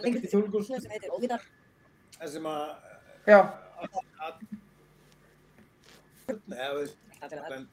Lengur 0.04 0.22
til 0.22 0.30
Þjóðleikhús. 0.32 0.68
sem 0.82 0.92
heitir 0.92 1.10
Óvítar. 1.16 1.42
að 2.20 2.76
Já, 3.28 3.40
að 4.20 4.34
Það 6.28 7.32
er 7.32 7.40
það. 7.40 7.52
en 7.56 7.68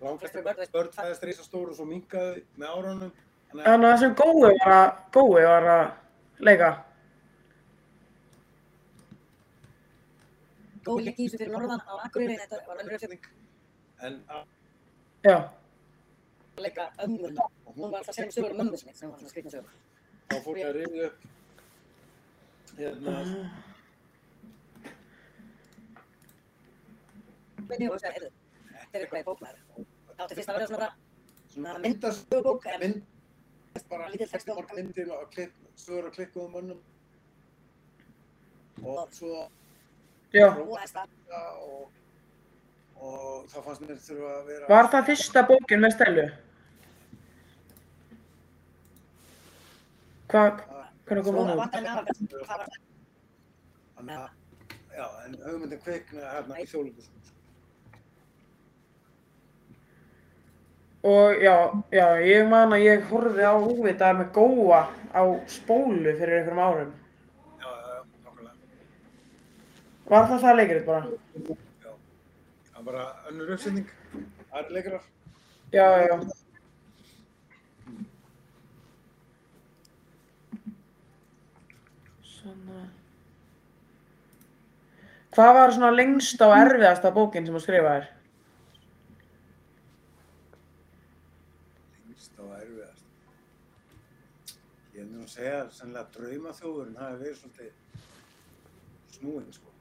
langflestir 0.00 0.42
börn 0.72 0.90
fæðast 0.94 1.22
reysa 1.24 1.42
stóru 1.44 1.70
og 1.70 1.76
svo 1.76 1.84
minkaði 1.86 2.42
með 2.58 2.68
árunum 2.76 3.12
þannig 3.50 3.66
að 3.66 3.72
að 3.74 3.84
það 3.86 3.98
sem 4.00 4.14
Gói 4.14 4.40
var 4.42 4.72
að, 4.76 4.90
Gói 5.12 5.42
var 5.46 5.64
að 5.74 5.86
leika. 6.48 6.70
Gói 10.86 11.02
leik 11.04 11.18
í 11.18 11.26
þessu 11.26 11.38
fyrir 11.40 11.52
norðan 11.54 11.80
á 11.82 11.94
Akureyri. 12.06 12.36
Þetta 12.38 12.60
var 12.68 12.76
önnur 12.82 12.94
uppsetning. 12.98 13.24
en 14.02 14.20
að 14.28 14.44
Já, 15.26 15.36
Að 16.56 16.62
leika 16.62 16.90
ömmuna. 17.04 17.46
Hún 17.76 17.90
var 17.90 17.98
alltaf 17.98 18.08
að 18.08 18.14
segja 18.14 18.26
um 18.26 18.32
sögur 18.36 18.50
um 18.54 18.56
mömmu 18.62 18.76
sinni 18.78 18.94
sem 18.94 19.10
var 19.10 19.18
svona 19.18 19.30
skrifna 19.32 19.50
sögur. 19.50 19.72
þá 20.30 20.36
fór 20.44 20.56
ég 20.58 20.66
að 20.68 20.76
rifja 20.80 21.06
upp 21.06 21.18
hérna 22.76 23.16
er 28.12 28.30
þetta 28.76 28.98
er 28.98 29.02
eitthvað. 29.06 29.58
Það 30.16 30.24
átti 30.24 30.38
fyrst 30.38 30.50
að 30.50 30.58
vera 30.58 30.70
svona 30.70 30.88
svona 31.56 31.74
en 31.76 31.82
mynd 31.82 33.02
bara 33.90 34.08
Lítill 34.08 34.28
texti 34.30 34.50
á. 34.52 34.56
myndir 34.76 35.10
og 35.12 35.30
klipp, 35.30 35.52
sögur 35.76 36.08
og 36.08 36.12
klikkuðum 36.16 36.52
mönnum 36.56 36.80
og 38.84 39.12
svo 39.12 39.48
já. 40.32 40.48
og, 40.48 41.90
og 42.96 43.46
það 43.52 43.64
fannst 43.64 43.84
mér 43.84 44.00
þurfa 44.08 44.32
að 44.38 44.46
vera 44.50 44.70
Var 44.72 44.90
það 44.94 45.06
fyrsta 45.10 45.44
bókin 45.50 45.84
með 45.84 45.94
Stellu? 45.96 46.26
Hvað, 50.26 50.64
hvernig 51.06 51.24
kom 51.24 51.36
hún 51.38 51.50
út? 51.54 51.76
Þannig 53.96 54.16
að, 54.20 54.30
já, 54.92 55.04
en 55.24 55.36
hugmyndin 55.44 55.82
kveikna 55.84 56.32
hérna 56.34 56.60
í 56.60 56.66
þjóðleikusum. 56.70 57.12
Og 61.06 61.42
já, 61.42 61.54
já, 61.94 62.06
ég 62.26 62.48
man 62.50 62.74
að 62.74 62.82
ég 62.82 63.04
horfði 63.12 63.44
á 63.46 63.54
húvita 63.54 64.08
með 64.18 64.32
góa 64.34 64.80
á 65.14 65.22
spólu 65.46 66.16
fyrir 66.18 66.40
einhverjum 66.40 66.62
árum. 66.64 66.90
Já, 67.62 67.68
já, 67.68 67.92
já, 67.92 68.00
nákvæmlega. 68.24 68.56
Var 70.10 70.26
það 70.32 70.42
það 70.46 70.58
leikrit 70.60 70.88
bara? 70.88 71.02
Það 71.36 72.80
var 72.80 72.88
bara 72.90 73.06
önnur 73.30 73.54
uppsetning, 73.54 73.94
aðri 74.50 74.76
leikarar. 74.80 75.06
Já, 75.76 75.86
já. 76.08 76.18
Hvað 85.36 85.52
var 85.52 85.72
svona 85.74 85.90
lengsta 85.92 86.46
og 86.48 86.54
erfiðasta 86.56 87.10
bókin 87.12 87.44
sem 87.44 87.56
þú 87.56 87.60
skrifaðir? 87.64 88.06
Lengst 92.06 92.38
og 92.40 92.54
erfiðast. 92.56 93.04
Ég 94.94 95.02
er 95.02 95.10
nú 95.10 95.26
að 95.26 95.34
segja 95.34 95.58
sannlega 95.76 96.08
draumaþjóðurinn 96.16 97.00
hafi 97.02 97.20
verið 97.20 97.38
svolítið 97.42 97.70
snúinn, 99.18 99.52
sko. 99.52 99.74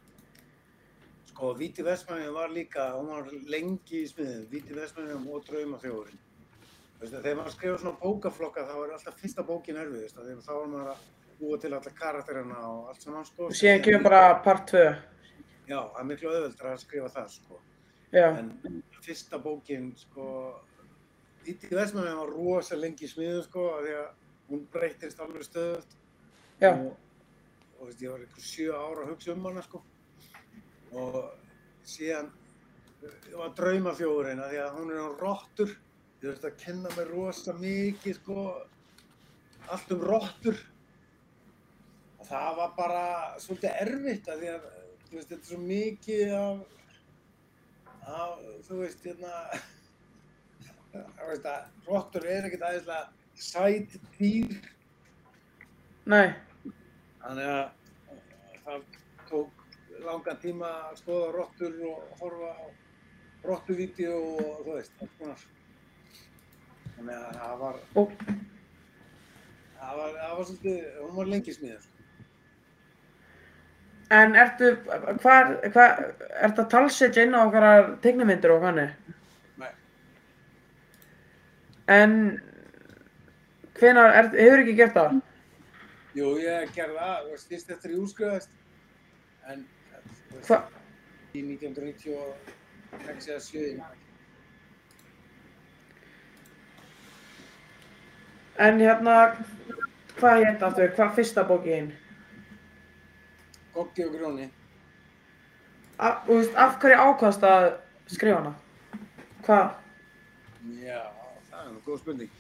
Sko, 1.32 1.56
Víti 1.60 1.84
Vestmannið 1.88 2.36
var 2.36 2.52
líka, 2.52 2.92
hún 2.98 3.12
var 3.14 3.32
lengi 3.52 4.02
í 4.02 4.12
smiðinu, 4.12 4.50
Víti 4.52 4.76
Vestmannið 4.76 5.32
og 5.32 5.48
Draumaþjóðurinn. 5.48 6.22
Þegar 7.06 7.36
maður 7.38 7.54
skrifa 7.56 7.80
svona 7.80 8.00
bókaflokka 8.02 8.68
þá 8.68 8.76
er 8.82 8.94
alltaf 8.96 9.20
fyrsta 9.20 9.44
bókin 9.46 9.80
erfiðist, 9.80 10.18
að 10.20 10.42
þá 10.44 10.54
er 10.56 10.70
maður 10.72 10.92
að 10.94 11.00
búa 11.40 11.58
til 11.62 11.74
alla 11.74 11.92
karakterina 12.00 12.60
og 12.70 12.90
allt 12.92 13.02
saman, 13.06 13.26
sko. 13.26 13.50
Og 13.50 13.58
síðan 13.58 13.84
kemur 13.86 14.04
bara 14.10 14.42
part 14.46 14.68
2. 14.72 14.84
Já, 15.66 15.80
það 15.80 16.00
er 16.02 16.10
miklu 16.12 16.30
auðveldra 16.32 16.74
að 16.76 16.84
skrifa 16.84 17.10
það, 17.16 17.32
sko. 17.40 17.62
Já, 18.14 18.28
En 18.40 18.84
fyrsta 19.04 19.40
bókin, 19.42 19.90
sko, 19.98 20.28
Víti 21.46 21.70
Vestmannið 21.76 22.16
var 22.18 22.30
rosa 22.34 22.76
lengi 22.80 23.06
í 23.06 23.10
smiðinu, 23.12 23.44
sko, 23.46 23.66
af 23.76 23.84
því 23.86 23.98
að 24.00 24.08
hún 24.50 24.68
breytist 24.74 25.20
alveg 25.20 25.44
stöðugt. 25.46 25.96
já, 26.62 26.70
og, 26.72 26.96
og 27.80 27.88
veist, 27.88 28.02
ég 28.02 28.12
var 28.12 28.22
einhver 28.24 28.46
sjö 28.46 28.74
ára 28.74 29.02
að 29.04 29.10
hugsa 29.12 29.34
um 29.34 29.46
hana 29.46 29.62
sko 29.66 29.82
og 30.96 31.18
síðan 31.86 32.30
var 33.34 33.52
draumafjóðurinn 33.58 34.40
að 34.40 34.54
því 34.54 34.62
að 34.64 34.78
hún 34.78 34.94
er 34.94 35.02
á 35.04 35.10
rottur 35.20 35.74
ég 36.22 36.30
veist 36.30 36.46
að 36.48 36.56
kenna 36.62 36.94
mér 36.96 37.12
rosa 37.12 37.56
mikið 37.58 38.20
sko 38.22 38.46
allt 39.74 39.92
um 39.98 40.06
rottur 40.08 40.62
og 42.26 42.32
það 42.32 42.56
var 42.58 42.72
bara 42.78 43.06
svolítið 43.44 43.82
erfitt 43.84 44.30
að 44.32 44.40
því 44.42 44.48
að 44.54 44.64
þú 45.06 45.18
veist, 45.18 45.30
þetta 45.30 45.42
er 45.42 45.50
svo 45.50 45.60
mikið 45.62 46.32
af, 46.40 46.64
af 48.16 48.40
þú 48.66 48.80
veist, 48.80 49.06
hérna 49.06 49.34
þú 51.20 51.30
veist 51.30 51.46
að 51.52 51.86
rottur 51.92 52.26
er 52.26 52.48
ekkert 52.48 52.66
aðeinslega 52.70 53.06
sæt 53.36 53.98
dýr 54.18 54.58
nei, 56.10 56.34
Þannig 57.26 57.48
að 57.50 57.64
það 58.66 58.84
tók 59.30 59.62
langan 60.06 60.42
tíma 60.42 60.72
að 60.90 61.00
skoða 61.00 61.30
rottur 61.34 61.80
og 61.90 62.20
horfa 62.20 62.52
á 62.54 62.66
rottuvídeó 63.46 64.20
og 64.36 64.60
þú 64.62 64.76
veist. 64.76 65.02
Þannig 66.96 67.16
að 67.16 67.40
það 67.40 67.56
var, 67.64 67.80
það 69.80 69.98
var, 70.02 70.14
það 70.20 70.38
var 70.38 70.48
svolítið, 70.52 70.86
hún 71.02 71.18
var 71.18 71.34
lengi 71.34 71.58
smiður. 71.58 71.92
En 74.14 74.36
ertu, 74.38 74.76
hvað, 75.24 75.56
hvað, 75.74 76.02
ertu 76.46 76.62
að 76.62 76.70
talsetja 76.70 77.24
inn 77.26 77.34
á 77.34 77.42
okkar 77.42 77.88
teiknumyndir 78.04 78.54
og 78.54 78.62
hvernig? 78.62 78.92
Nei. 79.58 79.72
En 81.90 82.14
hvenar, 83.80 84.14
er, 84.14 84.30
hefur 84.38 84.62
ekki 84.62 84.78
gert 84.78 84.94
það? 85.00 85.18
Jú, 86.16 86.30
ég 86.40 86.70
gerði 86.78 87.00
það, 87.02 87.18
þú 87.24 87.34
veist, 87.34 87.50
fyrst 87.50 87.74
eftir 87.74 87.96
ég 87.96 88.06
útskrifaðist, 88.06 88.56
en 89.50 89.66
þú 90.30 90.38
veist, 90.38 90.48
Hva, 90.52 90.62
í 91.34 91.42
1996 91.50 93.30
eða 93.34 93.44
7, 93.50 93.66
ég 93.66 93.78
man 93.82 93.92
ekki. 93.92 94.02
en 98.56 98.80
hérna, 98.80 99.16
hvað 100.16 100.44
hérna 100.46 100.68
aftur, 100.70 100.92
hvað 100.96 101.16
fyrsta 101.18 101.44
bókin? 101.48 101.90
Goggi 103.76 104.06
og 104.08 104.14
Grjóni. 104.16 104.46
Af, 106.00 106.22
þú 106.28 106.38
veist, 106.40 106.56
af 106.60 106.78
hverju 106.82 106.98
ákvæmst 107.08 107.44
að 107.48 107.66
skrifa 108.12 108.38
hana? 108.40 108.54
Hvað? 109.46 109.76
Já, 110.82 111.02
það 111.50 111.60
er 111.62 111.70
nú 111.76 111.82
góð 111.86 112.00
spurning. 112.02 112.32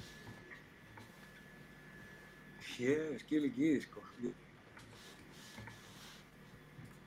Ég 2.75 3.19
skil 3.21 3.45
ekki 3.47 3.61
í 3.69 3.73
því, 3.75 3.81
sko. 3.85 4.01
Ég- 4.23 4.41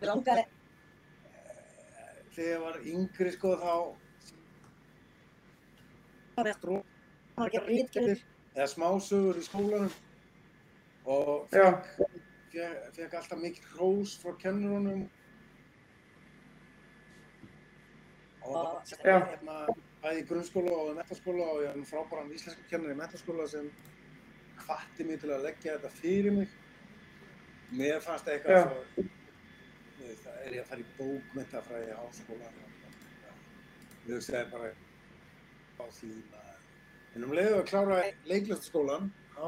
Mér 0.00 0.12
langaði, 0.12 0.44
Þegar 2.38 2.52
ég 2.54 2.60
var 2.62 2.76
yngri, 2.86 3.30
sko, 3.34 3.54
þá 3.58 3.72
það 6.36 6.44
var 6.44 6.52
stró 6.54 6.76
að 7.38 7.50
gera 7.52 7.66
rítgerðir. 7.66 8.20
eða 8.54 8.68
smásögur 8.74 9.36
í 9.40 9.42
skólanum 9.42 9.92
og 11.06 11.48
fekk, 11.50 11.88
fekk 12.96 13.14
alltaf 13.18 13.40
mikið 13.42 13.68
hrós 13.74 14.14
frá 14.22 14.34
kennurunum 14.42 15.04
og 18.48 18.88
Já. 19.04 19.18
hérna, 19.28 19.58
bæði 20.02 20.22
í 20.22 20.26
grunnskóla 20.30 20.72
og 20.78 20.90
í 20.92 20.96
metaskóla 20.96 21.50
og 21.52 21.62
ég 21.64 21.76
var 21.76 21.90
frábæran 21.90 22.32
íslensku 22.36 22.64
kennar 22.70 22.94
í 22.94 22.98
metaskóla 22.98 23.46
sem 23.50 23.68
hvatti 24.64 25.06
mig 25.08 25.20
til 25.22 25.32
að 25.34 25.46
leggja 25.48 25.76
þetta 25.76 25.92
fyrir 26.00 26.36
mig. 26.38 26.56
Mér 27.78 28.00
fannst 28.04 28.28
það 28.28 28.34
eitthvað 28.34 28.62
svo, 28.64 29.06
þú 29.98 30.08
veist, 30.08 30.24
það 30.24 30.42
er 30.46 30.56
ég 30.56 30.64
að 30.64 30.70
fara 30.72 30.84
í 30.84 30.90
bókmentafræði 30.98 31.90
í 31.92 31.96
háskóla. 32.00 32.52
Ég 34.08 34.14
hugsaði 34.14 34.52
bara 34.54 34.70
á 35.78 35.84
því 35.98 36.12
að 36.32 36.48
En 37.16 37.24
um 37.26 37.32
leiðu 37.34 37.56
að 37.58 37.68
klára 37.70 37.98
leiklistaskólan, 38.28 39.08
þá 39.34 39.46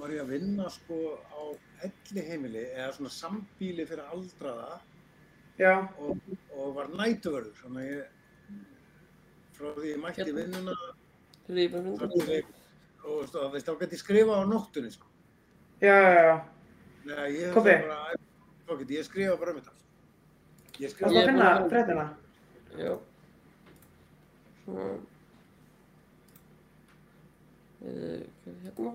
var 0.00 0.12
ég 0.14 0.22
að 0.24 0.30
vinna 0.34 0.68
sko 0.72 0.96
á 1.30 1.40
elli 1.86 2.22
heimili 2.28 2.62
eða 2.74 2.92
svona 2.96 3.12
sambíli 3.14 3.86
fyrir 3.88 4.06
aldraða 4.12 4.80
og, 6.00 6.16
og 6.56 6.74
var 6.76 6.88
nætuvörður. 6.96 7.52
Þannig 7.60 7.82
að 7.84 7.92
ég, 7.92 8.04
frá 9.58 9.68
því 9.76 9.90
ég 9.92 10.00
mætti 10.00 10.32
vinnuna, 10.36 10.74
og 13.04 13.28
þá, 13.32 13.38
veist, 13.52 13.66
þá 13.68 13.74
gæti 13.80 13.96
ég 13.96 14.02
skrifa 14.02 14.38
á 14.40 14.42
nóttunni 14.48 14.90
sko. 14.94 15.06
já, 15.80 15.94
já, 15.96 16.22
já. 16.30 16.34
Nei, 17.04 17.28
ég 17.32 17.54
Kobbi. 17.54 17.70
hugsaði 17.72 17.86
bara, 17.88 18.16
þá 18.68 18.72
geti 18.82 18.96
ég 18.98 19.06
skrifa 19.08 19.36
bara 19.40 19.52
um 19.54 19.60
þetta. 19.60 19.72
Ég 20.80 20.90
skrifa 20.92 21.08
að 21.10 21.14
Ég 21.16 21.22
er 21.22 21.30
finna 21.30 21.46
búin 21.46 21.62
að- 21.62 21.70
fréttina? 21.70 22.04
Já. 22.76 22.92
Svona. 24.64 24.90
Eða, 27.80 28.10
er 28.46 28.58
hérna? 28.64 28.92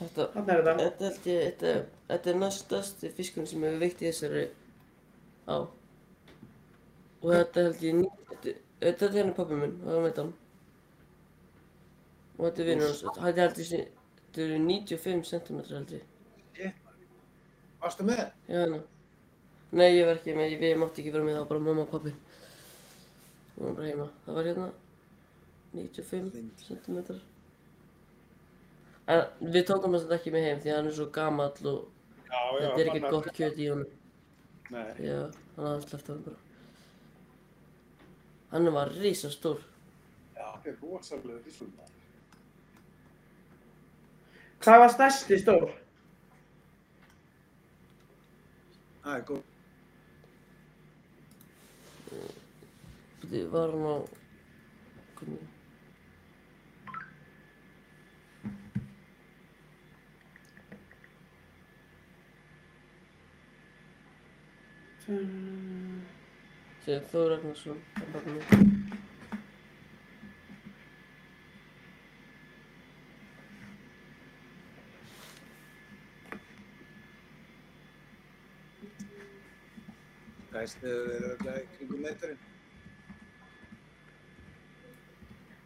Þetta, 0.00 0.26
Þarna 0.34 0.54
er 0.54 0.62
þetta. 0.64 0.74
þetta 0.84 1.04
held 1.10 1.26
ég, 1.28 1.40
þetta, 1.46 1.72
þetta 2.08 2.30
er 2.32 2.38
næstasti 2.40 3.10
fiskurinn 3.18 3.48
sem 3.50 3.64
hefur 3.66 3.82
veikt 3.82 4.00
í 4.00 4.06
þessari 4.08 4.44
á. 5.44 5.56
Og 7.20 7.32
þetta 7.34 7.64
held 7.66 7.82
ég, 7.84 7.98
ní- 7.98 8.12
þetta, 8.30 8.54
þetta 8.80 9.08
er 9.10 9.16
hérna 9.18 9.34
pappi 9.36 9.58
minn, 9.60 9.74
það 9.84 9.98
var 9.98 10.06
með 10.06 10.20
hann. 10.22 10.30
Og 12.38 12.46
þetta 12.46 12.62
er 12.64 12.70
vinnur 12.70 12.88
hans, 12.88 13.02
þetta 13.02 13.26
held 13.42 13.60
ég, 13.60 13.90
þetta 14.22 14.46
eru 14.46 14.58
95 14.64 15.28
cm 15.34 15.60
held 15.74 15.92
ég. 15.98 16.72
Varstu 17.80 18.04
með? 18.08 18.24
Já, 18.48 18.56
hérna. 18.64 18.80
Nei, 19.72 19.86
ég 19.98 20.06
var 20.08 20.16
ekki 20.18 20.32
með, 20.36 20.56
við 20.60 20.78
mátti 20.80 21.00
ekki 21.04 21.12
vera 21.14 21.24
með, 21.24 21.36
það 21.36 21.44
var 21.44 21.50
bara 21.52 21.66
mamma 21.68 21.84
og 21.84 21.90
pappi. 21.92 22.10
Við 23.54 23.60
varum 23.60 23.76
bara 23.78 23.86
heima. 23.92 24.08
Það 24.24 24.34
var 24.40 24.48
hérna 24.50 24.70
95 25.76 26.50
cm. 26.66 27.20
En 29.10 29.48
við 29.54 29.64
tókum 29.68 29.96
þess 29.96 30.12
ekki 30.18 30.32
með 30.34 30.46
heim 30.46 30.60
því 30.62 30.70
að 30.70 30.78
hann 30.78 30.90
er 30.90 30.96
svo 30.98 31.08
gamall 31.14 31.70
og 31.72 31.80
Já, 32.30 32.42
þetta 32.54 32.78
er 32.78 32.88
ekkert 32.90 33.10
gott 33.10 33.28
kjöt 33.34 33.58
í 33.58 33.66
honum. 33.72 33.94
Nei. 34.70 34.86
Já, 35.02 35.18
hann 35.56 35.66
hafði 35.66 35.88
sleppt 35.88 36.10
hann 36.12 36.20
bara. 36.28 36.38
Hann 38.52 38.72
var 38.76 38.92
risastór. 39.00 39.64
Já, 40.36 40.44
þetta 40.44 40.70
er 40.70 40.76
rosalega 40.84 41.42
fiskur. 41.46 41.72
Hvað 44.60 44.82
var 44.84 44.92
stærsti 44.94 45.38
stór? 45.40 45.70
Það 49.00 49.14
er 49.16 49.22
góð. 49.30 49.46
Þetta 53.22 53.46
var 53.54 53.74
hann 53.74 53.88
á... 53.90 53.96
Hvernig? 55.20 55.48
Segir 65.10 67.00
Þór 67.10 67.32
Ragnarsson, 67.32 67.78
er 67.98 68.26
minn. 68.30 68.44
Gæst 80.52 80.78
hefur 80.84 81.08
verið 81.08 81.26
örugglega 81.26 81.58
í 81.58 81.66
kringum 81.74 82.00
metrinn. 82.06 82.38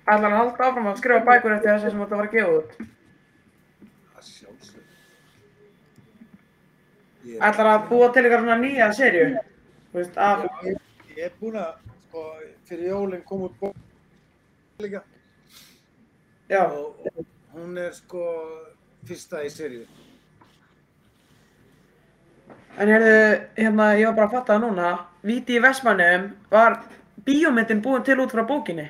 Ætlar 0.04 0.24
hann 0.24 0.32
að 0.32 0.38
halda 0.38 0.70
áfram 0.70 0.88
að 0.94 1.00
skrifa 1.02 1.26
bækur 1.28 1.56
eftir 1.58 1.70
þess 1.74 1.84
að 1.84 1.92
sem 1.92 2.02
þetta 2.06 2.20
var 2.22 2.30
að 2.30 2.34
gefa 2.38 2.56
út? 2.62 2.70
Það 4.14 4.24
sjálfsög. 4.30 4.84
Ég, 7.23 7.23
Ætlar 7.40 7.70
að 7.70 7.88
búa 7.88 8.10
til 8.12 8.24
eitthvað 8.24 8.44
svona 8.44 8.60
nýja 8.60 8.92
serju? 8.94 9.26
Ég, 9.94 10.78
er 11.24 11.32
búinn 11.40 11.58
að, 11.58 11.74
sko, 12.08 12.22
fyrir 12.68 12.88
jólinn 12.90 13.24
kom 13.26 13.46
út 13.48 13.58
bók 13.60 13.74
og 16.44 17.06
hún 17.54 17.78
er 17.78 17.92
sko 17.94 18.24
fyrsta 19.06 19.44
í 19.46 19.50
seríu. 19.52 19.84
En 22.74 22.90
heyrðu, 22.90 23.18
hérna, 23.56 23.92
ég 23.94 24.08
var 24.10 24.16
bara 24.16 24.26
að 24.26 24.34
fatta 24.34 24.56
það 24.56 24.64
núna. 24.64 24.88
Víti 25.24 25.56
í 25.56 25.62
Vestmannum 25.62 26.26
var 26.50 26.80
bíómyndin 27.26 27.82
búin 27.84 28.02
til 28.04 28.18
út 28.24 28.34
frá 28.34 28.42
bókinni. 28.48 28.88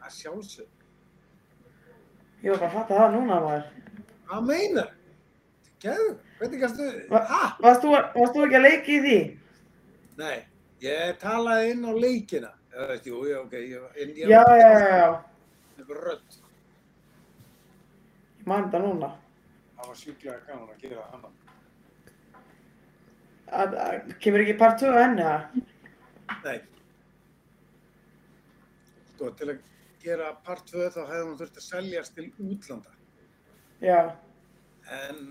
Það 0.00 0.14
sjálfsög. 0.16 0.70
Ég 2.40 2.54
var 2.54 2.62
bara 2.62 2.70
að 2.70 2.78
fatta 2.78 3.02
það 3.02 3.18
núna, 3.18 3.40
maður. 3.44 3.68
Hvað 4.30 4.48
meinar? 4.48 4.90
Gæðu, 5.80 6.08
hvernig 6.38 6.60
kannstu, 6.60 6.86
Va- 7.08 7.24
hæ? 7.24 7.42
Varst 7.64 7.84
þú, 7.84 7.92
þú 8.34 8.44
ekki 8.46 8.58
að 8.58 8.64
leiki 8.66 8.96
í 8.98 9.00
því? 9.04 9.18
Nei, 10.20 10.36
ég 10.84 11.16
talaði 11.22 11.70
inn 11.72 11.86
á 11.88 11.92
leikina. 11.96 12.50
Ég 12.74 12.88
veist, 12.90 13.06
jú, 13.08 13.22
já, 13.26 13.38
ok, 13.40 13.52
ég, 13.52 13.86
en 14.02 14.12
ég 14.18 14.28
Já, 14.28 14.42
já, 14.60 14.68
já, 14.76 14.88
já. 14.98 15.24
Einhver 15.78 16.02
rödd. 16.04 16.36
Ég 18.40 18.46
man 18.46 18.66
þetta 18.68 18.82
núna. 18.84 19.10
Það 19.78 19.88
var 19.88 19.96
sjúklega 19.96 20.38
gaman 20.46 20.68
að 20.74 20.84
gera 20.84 21.06
hana. 21.14 21.32
Að, 23.50 23.74
að, 23.86 24.14
kemur 24.22 24.44
ekki 24.44 24.58
part 24.60 24.78
2 24.84 24.92
á 24.92 25.00
henni, 25.00 25.24
það? 25.24 25.40
Nei. 26.44 26.60
Sko, 29.14 29.30
til 29.40 29.48
að 29.54 29.58
gera 30.04 30.34
part 30.44 30.68
2 30.70 30.90
þá 30.92 31.00
hefði 31.08 31.24
hún 31.24 31.38
þurft 31.40 31.56
að 31.62 31.66
seljast 31.70 32.14
til 32.18 32.28
útlanda. 32.44 32.92
Já. 33.80 34.00
En 34.90 35.24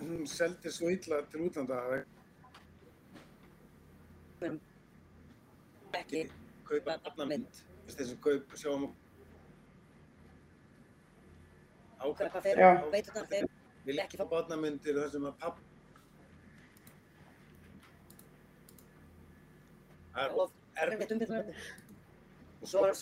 hún 0.00 0.26
seldi 0.26 0.72
svo 0.72 0.90
illa 0.92 1.20
til 1.30 1.46
útlanda 1.48 1.78
að 1.86 2.04
Ekki. 5.94 6.24
kaupa 6.68 6.98
barnamynd. 7.04 7.62
Þess 7.86 7.98
þessum 8.00 8.20
kaup, 8.24 8.56
sjáum 8.58 8.88
ákvæða 12.04 12.40
þeir, 12.44 13.46
vil 13.86 14.00
ekki 14.02 14.18
fá 14.20 14.26
barnamyndir 14.28 14.98
þar 14.98 15.12
sem 15.14 15.28
að 15.28 15.38
papp 15.44 15.62
Það 20.14 20.24
er 20.24 20.36
of 20.38 20.52
erfitt 20.84 21.12
undir 21.14 21.30
þetta. 21.30 21.54
og 22.62 22.68
Svo 22.70 22.84
er 22.84 22.92
að 22.92 22.98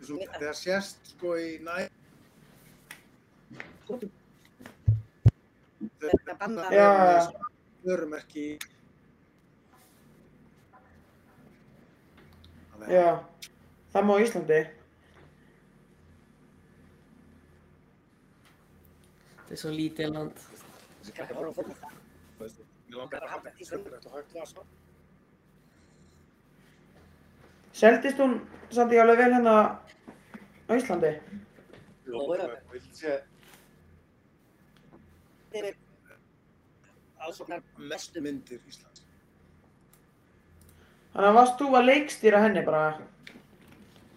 Svo, 0.00 0.16
þegar 0.16 0.56
sést 0.56 1.10
sko 1.12 1.34
í 1.36 1.58
næ 1.60 1.90
þetta 6.00 6.68
já. 6.74 6.90
vörumerki 7.84 8.46
Já. 12.88 13.20
Það 13.92 14.06
má 14.08 14.14
Íslandi. 14.22 14.60
Þetta 19.40 19.56
er 19.56 19.60
svo 19.60 19.72
lítið 19.74 20.14
land. 20.14 20.44
Mér 22.90 22.96
langar 22.96 23.26
að 23.26 23.32
hafa 23.34 24.22
glas 24.32 24.54
Seldist 27.80 28.18
hún 28.18 28.40
samt 28.72 28.92
ég 28.92 29.02
alveg 29.02 29.20
vel 29.20 29.34
hérna 29.34 29.54
á 30.66 30.72
Íslandi? 30.74 31.12
Ég 32.06 32.12
vil 32.72 32.82
sé 32.94 33.20
Þeir 35.50 35.74
eru 37.20 37.30
ásoknar 37.30 37.62
mestu 37.78 38.20
myndir 38.24 38.60
Íslands 38.68 39.04
Þannig 41.10 41.28
að 41.28 41.34
varst 41.40 41.58
þú 41.58 41.68
að 41.74 41.88
leikstýra 41.88 42.40
henni 42.44 42.62
bara? 42.66 42.82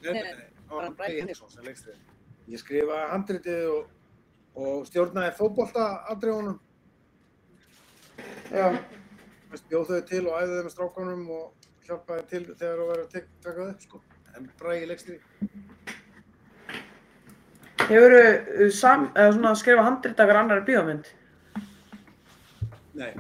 Nei, 0.04 0.14
nei, 0.14 0.22
nei, 0.24 0.48
það 0.68 0.76
var 0.78 0.90
Bragi 1.00 1.20
Henningsson 1.22 1.50
sem 1.50 1.66
leikstri 1.66 1.96
Ég 2.54 2.60
skrifaði 2.60 3.10
handritið 3.12 3.68
og, 3.72 3.90
og 4.60 4.86
stjórnaði 4.90 5.36
fótbolta 5.38 5.88
aðdreifunum 6.12 6.60
Já. 8.54 8.68
bjóð 9.70 9.90
þau 9.90 10.02
til 10.10 10.24
og 10.28 10.36
æði 10.42 10.58
þau 10.58 10.64
með 10.68 10.74
strákunum 10.74 11.24
og 11.34 11.70
hjálpaði 11.88 12.26
til 12.30 12.44
þegar 12.52 12.78
þú 12.82 12.88
verður 12.90 13.04
að 13.04 13.12
tek- 13.14 13.32
taka 13.44 13.66
þau 13.70 13.82
sko. 13.88 14.02
En 14.38 14.50
Bragi 14.60 14.88
leikstri 14.90 15.18
Hefur 17.84 18.14
þú 18.16 18.68
sam, 18.72 19.08
eða 19.16 19.34
svona 19.36 19.56
skrifa 19.60 19.84
handritakar 19.88 20.40
annari 20.40 20.64
bíómynd? 20.68 21.10
Nei 23.04 23.14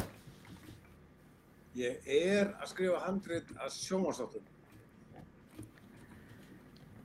Ég 1.83 2.09
er 2.13 2.51
að 2.61 2.69
skrifa 2.69 2.99
handrit 3.05 3.47
að 3.57 3.71
sjónvarsáttum 3.75 4.49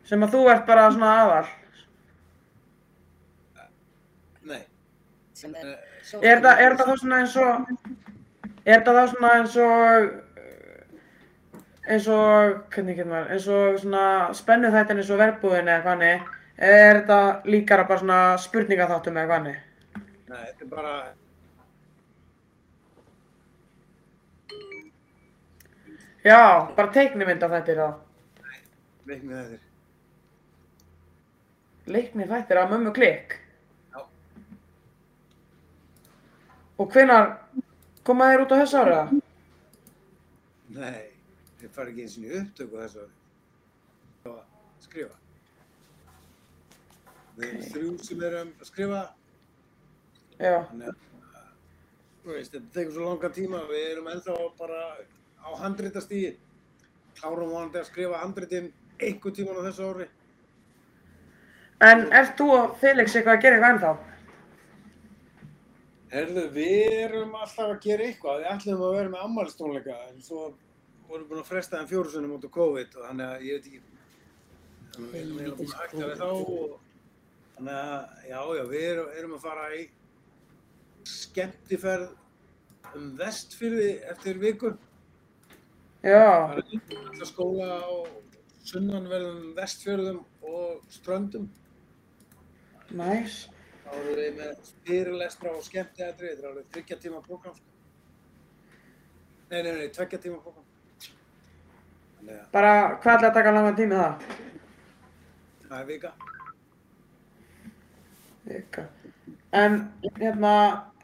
Sem 0.08 0.24
að 0.24 0.34
þú 0.36 0.42
ert 0.52 0.66
bara 0.68 0.88
svona 0.94 1.12
aðal? 1.22 1.46
Nei 4.48 4.62
er 4.62 5.76
Eh, 6.08 6.24
Er 6.24 6.40
þetta, 6.40 6.52
er 6.58 6.72
þetta 6.72 6.84
þá 6.88 6.94
svona 7.02 7.16
eins 7.22 7.34
og, 7.36 7.68
er 8.64 8.78
þetta 8.78 8.92
þá 8.96 9.02
svona 9.10 9.32
eins 9.36 9.56
og, 9.60 10.06
eins 11.92 12.06
og, 12.14 12.54
hvernig 12.72 12.96
getur 12.96 13.10
maður, 13.10 13.28
eins 13.34 13.48
og 13.52 13.76
svona 13.82 14.04
spennu 14.38 14.70
þættin 14.72 15.02
eins 15.02 15.10
og 15.12 15.20
verbúðin 15.20 15.68
eða 15.68 15.84
hvaðni? 15.84 16.08
Er 16.70 17.02
þetta 17.02 17.18
líkara 17.52 17.84
bara 17.90 18.00
svona 18.00 18.20
spurningaþáttum 18.40 19.20
eða 19.20 19.30
hvaðni? 19.34 19.54
Nei, 20.32 20.40
þetta 20.46 20.64
er 20.64 20.72
bara 20.72 20.94
Já, 26.28 26.68
bara 26.76 26.92
teiknimynd 26.92 27.42
af 27.46 27.54
þættir 27.56 27.80
þá. 27.80 27.88
leiknið 29.08 29.36
þettir 29.38 29.66
Leikni 31.88 32.26
þættir 32.28 32.60
af 32.60 32.70
mömmu 32.70 32.92
klikk. 32.92 33.38
Já. 33.94 34.02
Og 36.76 36.92
hvenar 36.92 37.30
koma 38.04 38.28
þeir 38.28 38.44
út 38.44 38.52
á 38.52 38.60
þessu 38.60 38.82
ára? 38.82 38.98
Nei, 40.76 41.06
þeir 41.62 41.72
fara 41.72 41.88
ekki 41.88 42.04
eins 42.04 42.18
og 42.20 42.26
í 42.28 42.34
upptöku 42.42 42.82
þessu 42.82 43.06
ári. 43.06 43.14
Það 44.22 44.34
var 44.34 44.44
að 44.44 44.84
skrifa. 44.84 45.16
Við 47.38 47.48
erum 47.48 47.68
þrjú 47.72 47.94
sem 48.04 48.26
erum 48.28 48.52
að 48.58 48.68
skrifa, 48.68 49.02
Já, 50.38 50.52
þannig 50.68 50.90
að 50.92 50.98
þú 52.22 52.34
veist, 52.34 52.52
þetta 52.52 52.74
tekur 52.74 52.92
svo 52.94 53.06
langa 53.08 53.30
tíma, 53.34 53.62
við 53.70 53.86
erum 53.94 54.10
ennþá 54.12 54.34
bara 54.60 54.82
á 55.44 55.48
handritastígi. 55.62 56.37
Klárum 57.18 57.51
vonandi 57.51 57.81
að 57.81 57.88
skrifa 57.90 58.22
handritin 58.22 58.72
einhver 58.98 59.35
tíman 59.35 59.59
á 59.59 59.66
þessu 59.68 59.88
ári. 59.90 60.09
en 61.81 62.09
ert 62.12 62.38
þú 62.38 62.46
og 62.57 62.79
Felix 62.81 63.14
eitthvað 63.14 63.37
að 63.37 63.42
gera 63.42 63.57
eitthvað 63.57 63.74
ennþá? 63.74 63.92
Herðu, 66.09 66.44
við 66.55 66.94
erum 67.05 67.35
alltaf 67.37 67.66
að 67.68 67.81
gera 67.85 68.07
eitthvað, 68.09 68.40
við 68.40 68.51
ætlum 68.55 68.83
að 68.83 68.94
vera 68.96 69.12
með 69.12 69.24
ammælistónleika, 69.27 69.96
en 70.09 70.22
svo 70.24 70.40
vorum 71.09 71.22
við 71.22 71.29
búin 71.31 71.42
að 71.42 71.51
fresta 71.51 71.79
þeim 71.79 71.90
fjóru 71.90 72.12
sinni 72.12 72.31
mútið 72.31 72.53
COVID 72.55 72.96
og 72.96 73.07
þannig 73.07 73.27
að 73.29 73.44
ég 73.46 73.59
veit 73.59 73.68
ekki, 73.68 73.83
þannig 74.94 75.09
að 75.09 75.12
við 75.12 75.20
erum 75.44 75.59
búin 75.59 75.74
að 75.74 75.83
hætta 75.83 76.09
við 76.09 76.22
þá 76.22 76.31
og 76.31 76.74
þannig 77.58 77.75
að, 77.83 78.17
já, 78.31 78.40
já, 78.58 78.65
við 78.73 78.87
erum, 78.88 79.12
erum 79.21 79.37
að 79.37 79.44
fara 79.44 79.69
í 79.77 79.85
skemmtiferð 81.12 82.96
um 82.96 83.06
vestfyrði 83.21 83.90
eftir 84.15 84.40
viku, 84.42 84.73
Já, 86.03 86.49
fara 86.49 86.63
í 86.71 86.81
alla 86.94 87.27
skóla 87.27 87.69
á 87.83 87.90
sunnanverðum 88.69 89.55
vestfjörðum 89.57 90.21
og 90.46 90.83
ströndum. 90.92 91.49
næs. 92.90 93.49
Þá 93.85 93.94
erum 93.96 94.17
við 94.21 94.37
með 94.38 94.69
fyrirlestra 94.87 95.51
og 95.57 95.65
skemmtiætri, 95.65 96.29
þetta 96.31 96.42
er 96.44 96.51
alveg 96.51 96.69
þryggja 96.75 96.96
tíma 97.03 97.23
program. 97.25 97.55
sko. 97.57 97.65
Nei, 99.51 99.63
nei, 99.63 99.73
nei, 99.73 99.88
tveggja 99.88 100.19
tíma 100.23 100.38
program. 100.42 100.65
Þannig 102.19 102.35
að 102.37 102.51
Bara, 102.53 102.73
hvað 103.03 103.15
ætla 103.17 103.29
að 103.29 103.35
taka 103.35 103.53
langan 103.57 103.77
tími 103.77 103.94
það? 103.96 104.23
það 105.69 105.81
er 105.81 105.87
vika. 105.87 106.13
Vika. 108.44 108.87
En, 109.53 109.79
hérna, 110.21 110.55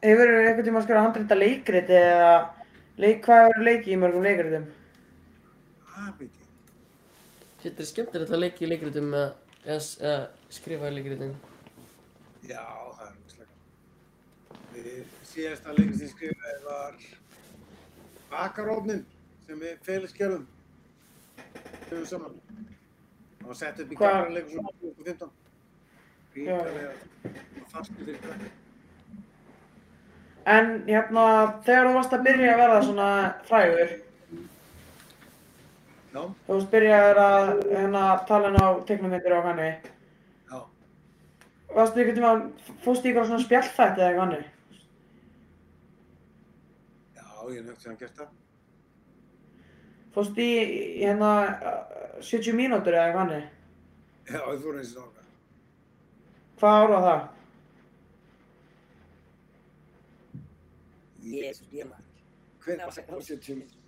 hefur 0.02 0.28
þú 0.28 0.38
einhvern 0.44 0.64
tíma 0.68 0.78
að 0.80 0.86
skrifa 0.86 1.04
handrita 1.06 1.34
leikriti 1.40 1.98
eða 1.98 2.32
leik, 3.00 3.24
hvað 3.24 3.46
hefur 3.48 3.64
leikið 3.68 3.92
í 3.94 4.00
mörgum 4.00 4.22
leikritum? 4.28 4.66
Það 5.94 6.22
ég. 6.24 6.38
Þetta 7.64 7.82
er 7.84 7.88
skemmtilegt 7.88 8.34
að 8.34 8.42
leika 8.42 8.64
í 8.64 8.70
leikritum 8.70 9.14
eða, 9.14 10.14
skrifa 10.52 10.90
í 10.90 10.96
leikritum. 10.98 11.36
Já, 12.44 12.64
það 12.98 13.06
er 13.06 13.14
mjög 13.20 13.30
Við 14.74 15.14
síðasta 15.30 15.76
leikur 15.76 15.96
sem 16.00 16.10
skrifaði 16.10 16.58
var 16.64 16.98
Bakarófnin 18.32 19.04
sem 19.46 19.62
við 19.62 19.78
félags 19.86 20.18
gerðum. 20.18 20.44
Við 21.88 22.04
saman. 22.10 22.36
Það 23.38 23.48
var 23.52 23.60
sett 23.62 23.80
upp 23.84 23.94
í 23.94 24.02
leikur 24.34 24.52
svona 24.58 24.76
2015. 24.82 25.34
Ríkalega 26.34 26.92
fastu 27.74 27.96
fyrir 28.02 28.20
krakka. 28.22 28.50
En, 30.44 30.72
hérna, 30.88 31.26
þegar 31.64 31.86
þú 31.88 31.94
varst 31.96 32.14
að 32.16 32.26
byrja 32.26 32.50
að 32.52 32.60
verða 32.60 32.80
svona 32.84 33.08
frægur, 33.48 33.94
Já, 36.14 36.22
þú 36.46 36.56
byrjaður 36.70 37.18
að, 37.24 37.48
hérna, 37.74 38.02
tala 38.28 38.50
inn 38.52 38.58
á 38.62 38.68
teiknumyndir 38.86 39.34
og 39.34 39.46
hannig, 39.48 39.88
já. 40.50 40.58
varstu 41.74 42.00
einhvern 42.04 42.18
tíma, 42.20 42.34
fórstu 42.84 43.10
í 43.10 43.12
ykkur 43.12 43.26
svona 43.26 43.42
spjallfætti 43.42 44.04
eða 44.04 44.20
hannig? 44.22 44.50
ég 47.50 47.60
hef 47.60 47.66
nögt 47.66 47.82
sem 47.82 47.90
hann 47.92 47.98
gert 48.00 48.16
það. 48.16 48.30
Fórst 50.14 50.38
í, 50.40 50.48
hérna 51.02 51.30
uh, 51.50 52.22
70 52.22 52.54
mínútur 52.56 52.94
eða 52.96 53.10
hvað 53.12 53.20
hann 53.20 53.34
Já, 54.30 54.38
ég 54.38 54.62
fór 54.62 54.78
eins 54.80 54.94
og 54.96 55.10
það. 55.12 55.30
Hvað 56.62 56.84
ára 56.84 57.00
það? 57.04 57.22
Ég 61.34 61.88
maður. 61.90 62.12
Hver 62.64 62.78
Það 62.78 62.84
var 62.86 62.94
sagt- 62.96 63.10
var 63.12 63.26
70 63.28 63.58
mínútur? 63.58 63.83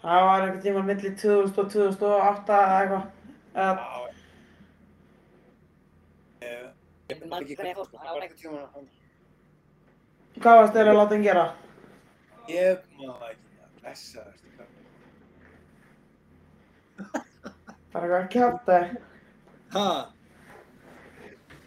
Það 0.00 0.22
var 0.26 0.42
einhvern 0.42 0.62
tíma 0.64 0.82
milli 0.88 1.10
2000 1.20 1.58
og 1.60 1.72
2008 1.72 2.54
eða 2.56 2.76
eitthvað. 2.80 3.04
Ég 7.10 7.26
man 7.28 7.42
ekki 7.42 7.56
hvernig. 7.58 7.74
Það 7.92 8.14
var 8.14 8.24
ekki 8.24 8.38
tíma 8.40 8.62
hann. 8.74 8.86
hvað 10.40 10.58
varst 10.60 10.76
þeir 10.78 10.88
að 10.92 10.98
láta 11.00 11.14
hann 11.16 11.26
gera? 11.26 11.44
Ég 12.48 12.86
maður 12.96 13.18
það 13.18 13.28
ekki. 13.34 13.46
Blessa 13.80 14.20
það. 14.24 14.36
Bara 17.92 18.04
eitthvað 18.06 18.32
kjáftæði. 18.36 19.04
Ha? 19.74 19.86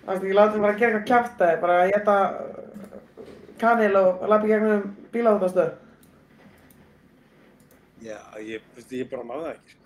Varst 0.08 0.24
ekki 0.24 0.36
láta 0.40 0.56
hann 0.56 0.66
bara 0.66 0.74
að 0.74 0.82
gera 0.82 0.98
eitthvað 0.98 1.10
kjáftæði, 1.12 1.62
bara 1.62 1.78
að 1.84 1.94
geta 1.94 2.16
kanil 3.62 3.96
og 4.02 4.28
lappa 4.32 4.48
í 4.48 4.52
gegnum 4.56 4.84
bíláðastöð. 5.14 5.83
Já, 8.04 8.20
ég, 8.44 8.62
ég 8.92 9.10
bara 9.12 9.24
maður 9.24 9.46
það 9.48 9.54
ekki, 9.54 9.74
sko. 9.74 9.84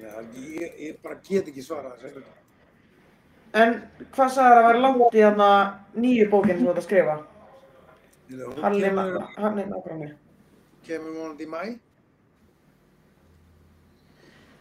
Já, 0.00 0.12
ég, 0.34 0.78
ég 0.80 0.96
bara 1.04 1.18
get 1.28 1.50
ekki 1.50 1.62
svarað 1.62 2.00
þessu. 2.02 2.22
En 3.60 3.76
hvað 4.14 4.32
sagði 4.34 4.50
það 4.50 4.58
að 4.58 4.66
vera 4.68 4.82
langt 4.84 5.14
í 5.18 5.22
þarna 5.24 5.50
nýju 5.98 6.26
bókinn 6.32 6.58
sem 6.58 6.66
þú 6.66 6.72
ert 6.72 6.82
að 6.82 6.88
skrifa? 6.88 7.16
Hún 8.30 8.60
Halli, 8.62 8.82
kemur, 10.86 11.16
vonandi 11.18 11.46
í 11.46 11.50
mæ. 11.50 11.62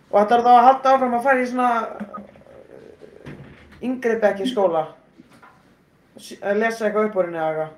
Og 0.09 0.17
ætlar 0.23 0.45
þá 0.45 0.51
að 0.53 0.65
halda 0.67 0.93
áfram 0.95 1.17
að 1.17 1.27
fara 1.27 1.43
í 1.43 1.49
svona 1.49 1.69
uh, 1.85 2.23
yngri 3.85 4.17
bekki 4.23 4.47
í 4.47 4.49
skóla? 4.49 4.87
Að 6.41 6.59
lesa 6.63 6.89
eitthvað 6.89 7.11
upp 7.11 7.21
úr 7.21 7.29
henni 7.29 7.41
eða 7.41 7.49
eitthvað? 7.51 7.77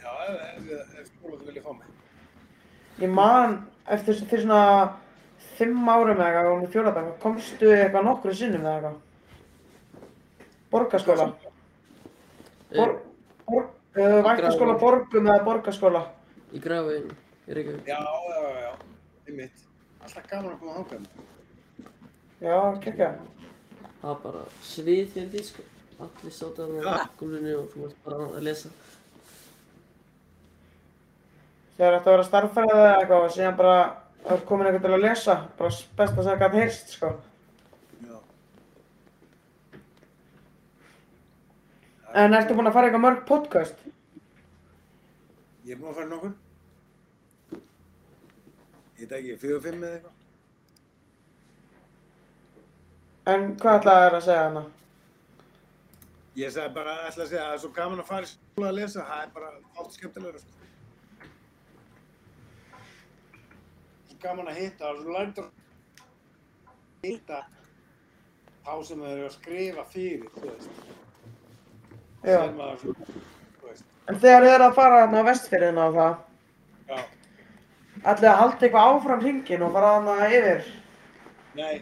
Já, 0.00 0.10
ef, 0.24 0.72
ef, 0.80 0.96
ef 1.02 1.12
skólaðu 1.12 1.50
vilja 1.50 1.64
fá 1.64 1.72
mig. 1.76 1.87
Ég 2.98 3.10
man 3.14 3.60
eftir 3.86 4.16
fyrir 4.26 4.42
svona 4.42 4.62
fimm 5.58 5.86
árum 5.90 6.18
eða 6.18 6.28
eitthvað, 6.30 6.48
og 6.64 6.72
fjóra 6.72 6.94
dag, 6.96 7.12
komstu 7.22 7.70
eitthvað 7.70 8.08
nokkru 8.08 8.34
sinnum 8.34 8.66
eða 8.66 8.74
eitthvað? 8.78 8.96
Borgarskóla? 10.72 11.28
Bor, 12.74 12.94
bor, 13.46 13.68
uh, 13.96 14.18
Vættaskóla 14.26 14.74
Borgum 14.82 15.30
eða 15.30 15.44
Borgarskóla? 15.46 16.02
Í 16.52 16.60
grafin, 16.64 17.08
í 17.46 17.56
Reykjavík. 17.56 17.88
Já, 17.88 17.98
já, 18.02 18.42
já, 18.42 18.60
já, 18.66 18.74
einmitt. 19.28 19.64
Alltaf 20.02 20.28
gaman 20.30 20.52
að 20.52 20.60
koma 20.60 20.76
hanga. 20.76 21.00
Já, 22.42 22.58
kekja. 22.84 23.10
Það 23.98 24.10
var 24.10 24.20
bara 24.26 24.44
svið 24.62 25.08
fyrir 25.14 25.32
því, 25.32 25.44
sko. 25.48 25.66
Allir 25.98 26.34
á 26.38 26.66
Ja. 26.84 27.08
gólfinu 27.18 27.54
og 27.58 27.70
þú 27.72 27.86
varst 27.86 28.04
bara 28.04 28.28
að 28.28 28.42
lesa. 28.46 28.68
Þegar 31.78 31.94
þetta 31.94 32.10
að 32.10 32.14
vera 32.16 32.26
starffræði 32.26 32.74
eða 32.74 32.94
eitthvað 32.98 33.24
og 33.24 33.34
síðan 33.36 33.58
bara 33.58 33.74
það 34.24 34.32
er 34.34 34.40
komin 34.48 34.68
eitthvað 34.68 34.86
til 34.86 34.94
að 34.96 35.04
lesa, 35.04 35.36
bara 35.60 35.76
best 36.00 36.16
að 36.18 36.26
segja 36.26 36.40
hvað 36.40 36.56
heyrst, 36.58 36.90
sko. 36.96 37.10
Já. 38.08 38.16
En 42.24 42.34
ertu 42.40 42.58
búinn 42.58 42.70
að 42.72 42.76
fara 42.80 42.90
eitthvað 42.90 43.04
mörg 43.04 43.22
podcast? 43.30 43.86
Ég 45.68 45.76
er 45.76 45.78
búinn 45.78 45.92
að 45.92 46.00
fara 46.00 46.10
nokkur. 46.10 46.34
Ég 48.98 49.06
veit 49.06 49.16
ekki, 49.20 49.38
fjögur, 49.44 49.64
fimm 49.68 49.86
eða 49.86 50.00
eitthvað. 50.00 50.14
En 53.28 53.50
hvað 53.62 53.80
ætlaði 53.84 54.04
þér 54.08 54.18
að 54.18 54.26
segja 54.26 54.44
hana? 54.48 54.66
Ég 56.42 56.54
sagði 56.54 56.74
bara, 56.74 57.00
ætla 57.06 57.22
að 57.22 57.32
segja 57.32 57.46
að 57.46 57.50
það 57.52 57.56
er 57.56 57.66
svo 57.68 57.74
gaman 57.78 58.02
að 58.02 58.10
fara 58.10 58.26
í 58.26 58.30
skóla 58.34 58.70
að 58.72 58.78
lesa, 58.82 59.10
það 59.12 59.26
er 59.28 59.36
bara 59.38 59.58
allt 59.78 59.94
skemmtilegra, 59.94 60.42
sko. 60.42 60.57
Gaman 64.22 64.48
að 64.50 64.58
hitta, 64.62 64.90
er 64.92 65.00
svo 65.02 65.14
lært 65.14 65.38
að 65.42 65.50
hitta 67.06 67.40
þá 68.66 68.72
sem 68.88 69.02
þeir 69.04 69.12
eru 69.16 69.28
að 69.28 69.36
skrifa 69.36 69.84
fyrir, 69.92 70.32
þú 70.34 70.46
veist. 70.48 70.80
Maður 72.58 72.82
þú 72.82 72.94
veist, 73.68 73.86
En 74.08 74.18
þegar 74.18 74.42
þið 74.46 74.54
eru 74.56 74.66
að 74.68 74.76
fara 74.80 75.00
þarna 75.04 75.22
á 75.22 75.28
vestfyrðina 75.28 75.86
og 75.88 75.96
það, 75.98 76.18
já, 76.88 76.98
ætlaði 78.02 78.30
að 78.32 78.38
halda 78.42 78.58
eitthvað 78.66 78.90
áfram 78.92 79.24
hringin 79.24 79.64
og 79.68 79.72
fara 79.78 79.94
þarna 79.96 80.30
yfir? 80.40 80.68
nei. 81.58 81.76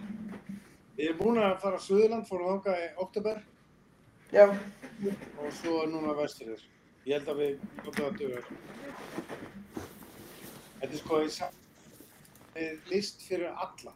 Við 0.97 1.11
erum 1.11 1.18
búin 1.20 1.39
að 1.45 1.59
fara 1.61 1.76
á 1.76 1.84
Suðurland, 1.84 2.24
fórum 2.24 2.47
þangað 2.55 2.78
í 2.80 2.87
oktober 3.05 3.43
Já. 4.32 4.47
og 4.49 5.51
svo 5.59 5.82
er 5.82 5.91
núna 5.93 6.14
vesturður. 6.16 6.62
Ég 7.05 7.18
held 7.18 7.28
að 7.28 7.43
við 7.43 7.66
notum 7.84 7.99
það 7.99 8.16
dögur. 8.22 8.47
Þetta 10.80 10.89
er 10.89 10.97
sko 11.03 11.20
í 11.20 11.28
saman 12.57 12.80
list 12.90 13.22
fyrir 13.22 13.52
alla. 13.52 13.92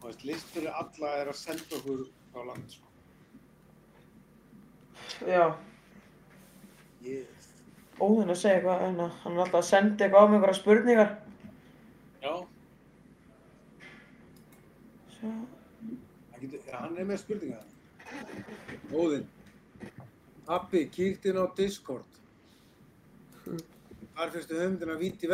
Þú 0.00 0.08
veist, 0.08 0.24
list 0.24 0.50
fyrir 0.52 0.72
alla 0.76 1.12
er 1.20 1.30
að 1.32 1.38
senda 1.40 1.78
okkur 1.78 2.02
á 2.36 2.40
land, 2.44 2.70
sko. 2.70 2.90
Já. 5.28 5.54
Ég, 7.04 7.26
Óðinn 8.02 8.32
að 8.32 8.40
segja 8.40 8.56
eitthvað, 8.58 8.82
en 8.88 8.98
hann 9.00 9.36
er 9.36 9.42
alltaf 9.44 9.60
að 9.60 9.68
senda 9.68 10.04
eitthvað 10.04 10.24
á 10.24 10.28
mig 10.28 10.36
einhverja 10.38 10.58
spurningar. 10.58 11.12
já, 12.24 12.34
Sjá. 15.14 15.28
hann, 15.28 16.40
getur, 16.40 16.72
hann 16.72 16.98
er 16.98 17.04
með 17.04 17.20
spurningar. 17.22 17.64
Óðinn, 18.92 19.28
Appi, 20.48 20.88
kíkt 20.92 21.24
inn 21.30 21.38
á 21.40 21.46
Discord. 21.56 22.10
Hvar 23.44 24.30
fyrstu 24.30 24.58
höfndin 24.58 24.90
að 24.92 25.00
víti 25.00 25.30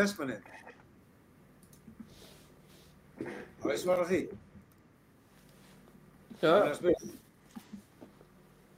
Vestmannið? 3.20 3.60
Á 3.60 3.66
ég 3.70 3.80
svara 3.84 4.06
því? 4.08 4.20
Já, 6.40 6.50
Það 6.50 6.58
er 6.60 6.68
að 6.70 6.76
spyrja. 6.80 7.14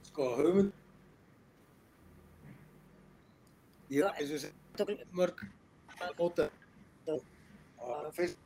Sko, 0.09 0.29
hugmynd... 0.39 0.71
Já, 3.93 4.07
eins 4.17 4.31
og 4.33 4.49
Tók 4.73 4.89
mörg 5.13 5.43
óta. 6.17 6.49
Og 7.07 8.07
fyrst 8.15 8.39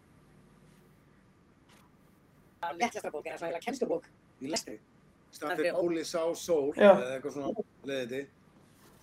léttasta 2.76 3.12
bók, 3.14 3.26
eða 3.26 3.38
svona 3.40 3.62
kennslubók 3.64 4.08
í 4.42 4.50
lestri. 4.52 4.80
staðan 5.32 5.60
fyrir 5.60 5.78
Óli 5.78 6.04
sá 6.06 6.22
sól, 6.36 6.74
eða 6.76 7.14
eitthvað 7.16 7.34
svona 7.36 7.64
leiðiti, 7.88 8.22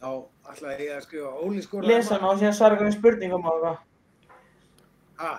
þá 0.01 0.09
ætlaði 0.53 0.86
ég 0.88 0.95
að 0.97 1.05
skrifa 1.07 1.32
Óli 1.47 1.64
skoraði 1.64 1.92
Lesa 1.95 2.18
hana 2.18 2.30
og 2.32 2.40
síðan 2.40 2.57
svara 2.59 2.76
einhverjum 2.76 2.97
spurningum 2.99 3.47
og 3.47 3.55
eitthvað. 3.55 3.78
Ha, 5.20 5.32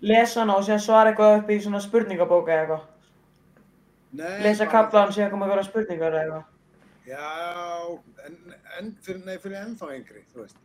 Lesa 0.00 0.40
hana 0.44 0.54
og 0.56 0.62
síðan 0.66 0.80
svara 0.84 1.10
eitthvað 1.12 1.40
upp 1.40 1.48
í 1.50 1.58
svona 1.64 1.80
spurningabóka 1.82 2.52
eða 2.54 2.62
eitthvað. 2.62 2.86
nei. 4.12 4.42
Lesa 4.42 4.64
bara- 4.64 4.70
kaplan 4.72 5.12
síðan 5.12 5.30
koma 5.30 5.46
einhverja 5.46 5.64
spurningar 5.70 6.12
eða 6.12 6.22
eitthvað. 6.22 6.44
Já, 7.08 7.98
en, 8.26 8.36
en 8.78 8.92
fyrir, 9.02 9.24
nei, 9.24 9.38
fyrir 9.38 9.56
ennþá 9.64 9.88
yngri, 9.96 10.24
þú 10.32 10.42
veist. 10.44 10.56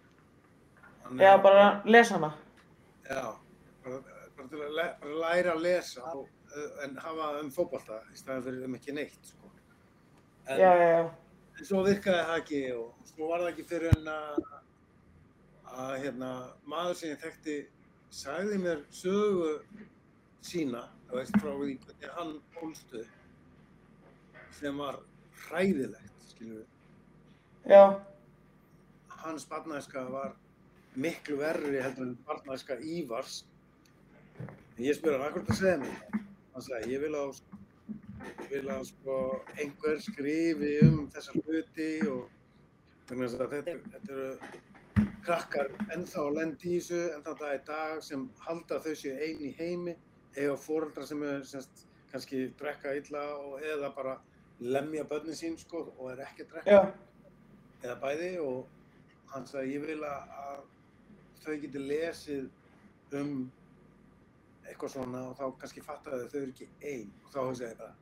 Þannig 1.03 1.21
Já, 1.25 1.33
að- 1.37 1.43
bara 1.43 1.81
lesa 1.85 2.13
hana. 2.15 2.33
Já, 3.09 3.35
bara, 3.83 3.99
bara 4.37 4.47
til 4.49 4.57
að 4.59 4.75
le, 4.77 4.87
bara 5.01 5.15
læra 5.23 5.53
að 5.55 5.61
lesa 5.61 6.01
og, 6.13 6.27
uh, 6.55 6.83
en 6.83 6.95
hafa 6.97 7.39
um 7.39 7.51
fótbolta 7.51 8.01
í 8.13 8.15
staðan 8.17 8.43
fyrir 8.43 8.65
um 8.65 8.75
ekki 8.75 8.93
neitt, 8.93 9.19
sko. 9.25 9.49
En, 10.47 10.59
Já, 10.59 10.75
já, 10.75 10.89
já. 10.99 11.09
en 11.59 11.65
svo 11.65 11.83
virkaði 11.83 12.25
það 12.27 12.37
ekki 12.41 12.61
og 12.77 12.93
svo 13.05 13.27
var 13.29 13.39
það 13.39 13.49
ekki 13.53 13.63
fyrir 13.69 13.97
en 13.97 14.07
að, 14.07 14.43
að 15.73 15.93
hérna, 16.03 16.31
maður 16.67 16.95
sem 16.95 17.09
ég 17.09 17.21
þekkti 17.23 17.57
sagði 18.13 18.59
mér 18.61 18.83
sögu 18.93 19.55
sína, 20.45 20.85
þú 21.07 21.19
veist, 21.19 21.37
frá 21.41 21.51
því 21.57 21.75
hvernig 21.85 22.11
hann 22.17 22.33
ólstu 22.61 23.03
sem 24.59 24.77
var 24.77 24.99
hræðilegt, 25.47 26.35
við. 26.39 26.65
Já, 27.69 27.99
Hans 29.23 29.45
barnæska 29.47 30.03
var 30.11 30.35
miklu 30.99 31.39
verri 31.39 31.79
heldur 31.81 32.09
en 32.09 32.17
barnæska 32.27 32.77
Ívars. 32.83 33.45
En 34.43 34.83
ég 34.83 34.97
spurði 34.97 35.21
hann, 35.21 35.33
hvað 35.33 35.41
er 35.41 35.45
þetta 35.47 35.53
að 35.55 35.61
segja 35.61 35.77
mér? 35.83 36.21
Hann 36.53 36.65
sagði, 36.67 36.91
ég 36.93 37.03
vil 37.05 37.13
að, 37.17 37.41
ég 38.27 38.51
vil 38.51 38.69
að 38.75 38.85
sko, 38.91 39.17
einhver 39.55 40.03
skrifi 40.03 40.73
um 40.89 40.99
þessar 41.15 41.39
hluti 41.39 41.89
og 42.11 42.27
þannig 43.07 43.37
að 43.39 43.55
þetta, 43.55 43.77
þetta 43.95 44.17
eru 44.17 44.63
krakkar 45.23 45.69
ennþá 45.93 46.25
að 46.27 46.35
lenda 46.37 46.67
í 46.67 46.75
þessu, 46.77 46.99
ennþá 47.15 47.33
það 47.39 47.55
í 47.55 47.61
dag 47.69 48.03
sem 48.07 48.27
halda 48.43 48.79
þau 48.83 48.93
séu 48.99 49.15
ein 49.27 49.41
í 49.47 49.49
heimi, 49.57 49.95
eiga 50.35 50.57
fóreldra 50.59 51.05
sem 51.07 51.23
er 51.27 51.41
semst, 51.47 51.85
kannski 52.11 52.43
drekka 52.59 52.93
illa 52.99 53.23
og 53.39 53.63
eða 53.63 53.89
bara 53.95 54.17
lemja 54.59 55.05
börnin 55.09 55.37
sín 55.37 55.57
sko 55.59 55.85
og 55.97 56.11
er 56.11 56.23
ekki 56.27 56.45
að 56.45 56.53
drekka. 56.53 56.77
Já, 56.77 57.31
eða 57.83 57.97
bæði 58.03 58.31
og 58.43 58.67
hann 59.33 59.49
sagði 59.49 59.75
ég 59.77 59.87
vil 59.87 59.99
að, 60.07 60.63
þau 61.43 61.55
geti 61.65 61.83
lesið 61.83 63.17
um 63.19 63.33
eitthvað 64.63 64.93
svona 64.93 65.25
og 65.29 65.35
þá 65.39 65.45
kannski 65.61 65.83
fattaði 65.83 66.27
þau 66.27 66.31
þau 66.33 66.41
eru 66.43 66.53
ekki 66.53 66.69
ein. 66.93 67.11
Og 67.25 67.33
þá 67.33 67.39
hugsaði 67.41 67.71
ég 67.71 67.81
bara 67.81 67.95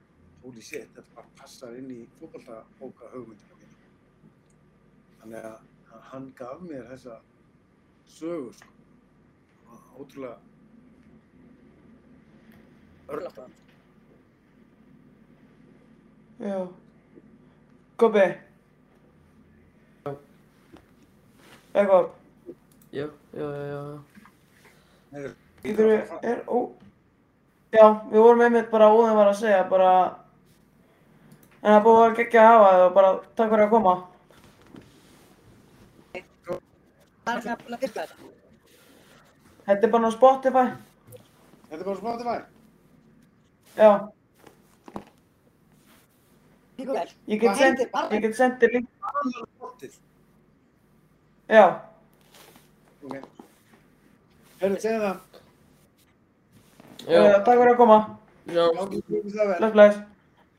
holy 0.43 0.61
shit, 0.65 0.89
þetta 0.95 1.15
bara 1.15 1.35
passar 1.37 1.77
inn 1.77 1.91
í 1.93 1.99
fótballtabóka 2.19 3.09
hugmyndina 3.13 3.57
mín 3.59 3.75
þannig 5.21 5.45
að 5.45 5.70
að 5.91 6.05
hann 6.11 6.29
gaf 6.37 6.61
mér 6.67 6.87
þessa 6.91 7.19
sögu 8.07 8.53
sko 8.53 8.69
ótrúlega 9.99 10.37
Örlátt 13.11 13.37
á 13.37 13.41
hann. 13.43 13.53
Já. 16.39 16.67
Eitthvað, 21.71 22.09
Já, 22.91 23.07
já, 23.33 23.47
já, 23.55 23.99
já. 25.11 25.29
Getur 25.63 25.85
við, 25.87 26.09
er, 26.27 26.41
ó, 26.51 26.57
já, 27.71 27.85
við 28.11 28.19
vorum 28.19 28.41
einmitt 28.43 28.71
bara 28.71 28.89
óðin 28.91 29.15
var 29.15 29.29
að 29.31 29.37
segja, 29.39 29.61
bara, 29.71 29.91
en 31.61 31.71
það 31.71 31.85
búið 31.85 32.01
að 32.03 32.15
gegja 32.17 32.41
að 32.43 32.49
hafa 32.51 32.71
þig 32.73 32.83
og 32.87 32.95
bara 32.97 33.11
takk 33.39 33.53
fyrir 33.53 33.63
að 33.65 33.71
koma. 33.75 33.93
Það 37.25 37.45
er 37.51 37.59
búin 37.61 37.75
að 37.75 37.83
virka 37.85 38.05
þetta. 38.05 38.15
Þetta 39.67 39.85
er 39.87 39.91
bara 39.93 40.07
á 40.09 40.11
Spotify, 40.15 40.63
Þetta 41.69 41.77
er 41.81 41.85
bara 41.87 41.99
Spotify? 42.01 42.39
Já, 43.77 43.91
Líka 46.81 47.03
ég 47.29 47.39
get 47.39 47.51
Hvað 47.51 47.57
sendt, 47.61 47.77
heitir 47.77 47.91
barnið? 47.93 48.15
ég 48.17 48.21
get 48.25 48.35
sendt 48.39 48.59
þér 48.63 48.71
link, 48.73 48.87
Spotify 49.53 49.99
já, 51.51 51.65
Ok. 53.01 53.15
Hörru, 54.61 54.77
segðu 54.81 54.99
það. 55.05 55.17
Já, 57.01 57.21
takk 57.45 57.57
fyrir 57.61 57.71
að 57.71 57.77
koma, 57.81 57.97
já, 58.45 58.65
þú 58.67 58.99
það 59.33 59.47
vel. 59.51 59.57
Bless, 59.61 59.73
bless, 59.77 59.97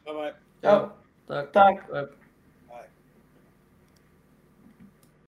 Bye 0.06 0.14
bye 0.14 0.32
já, 0.62 0.74
takk. 1.28 1.52
takk. 1.58 1.86
Takk. 1.92 2.18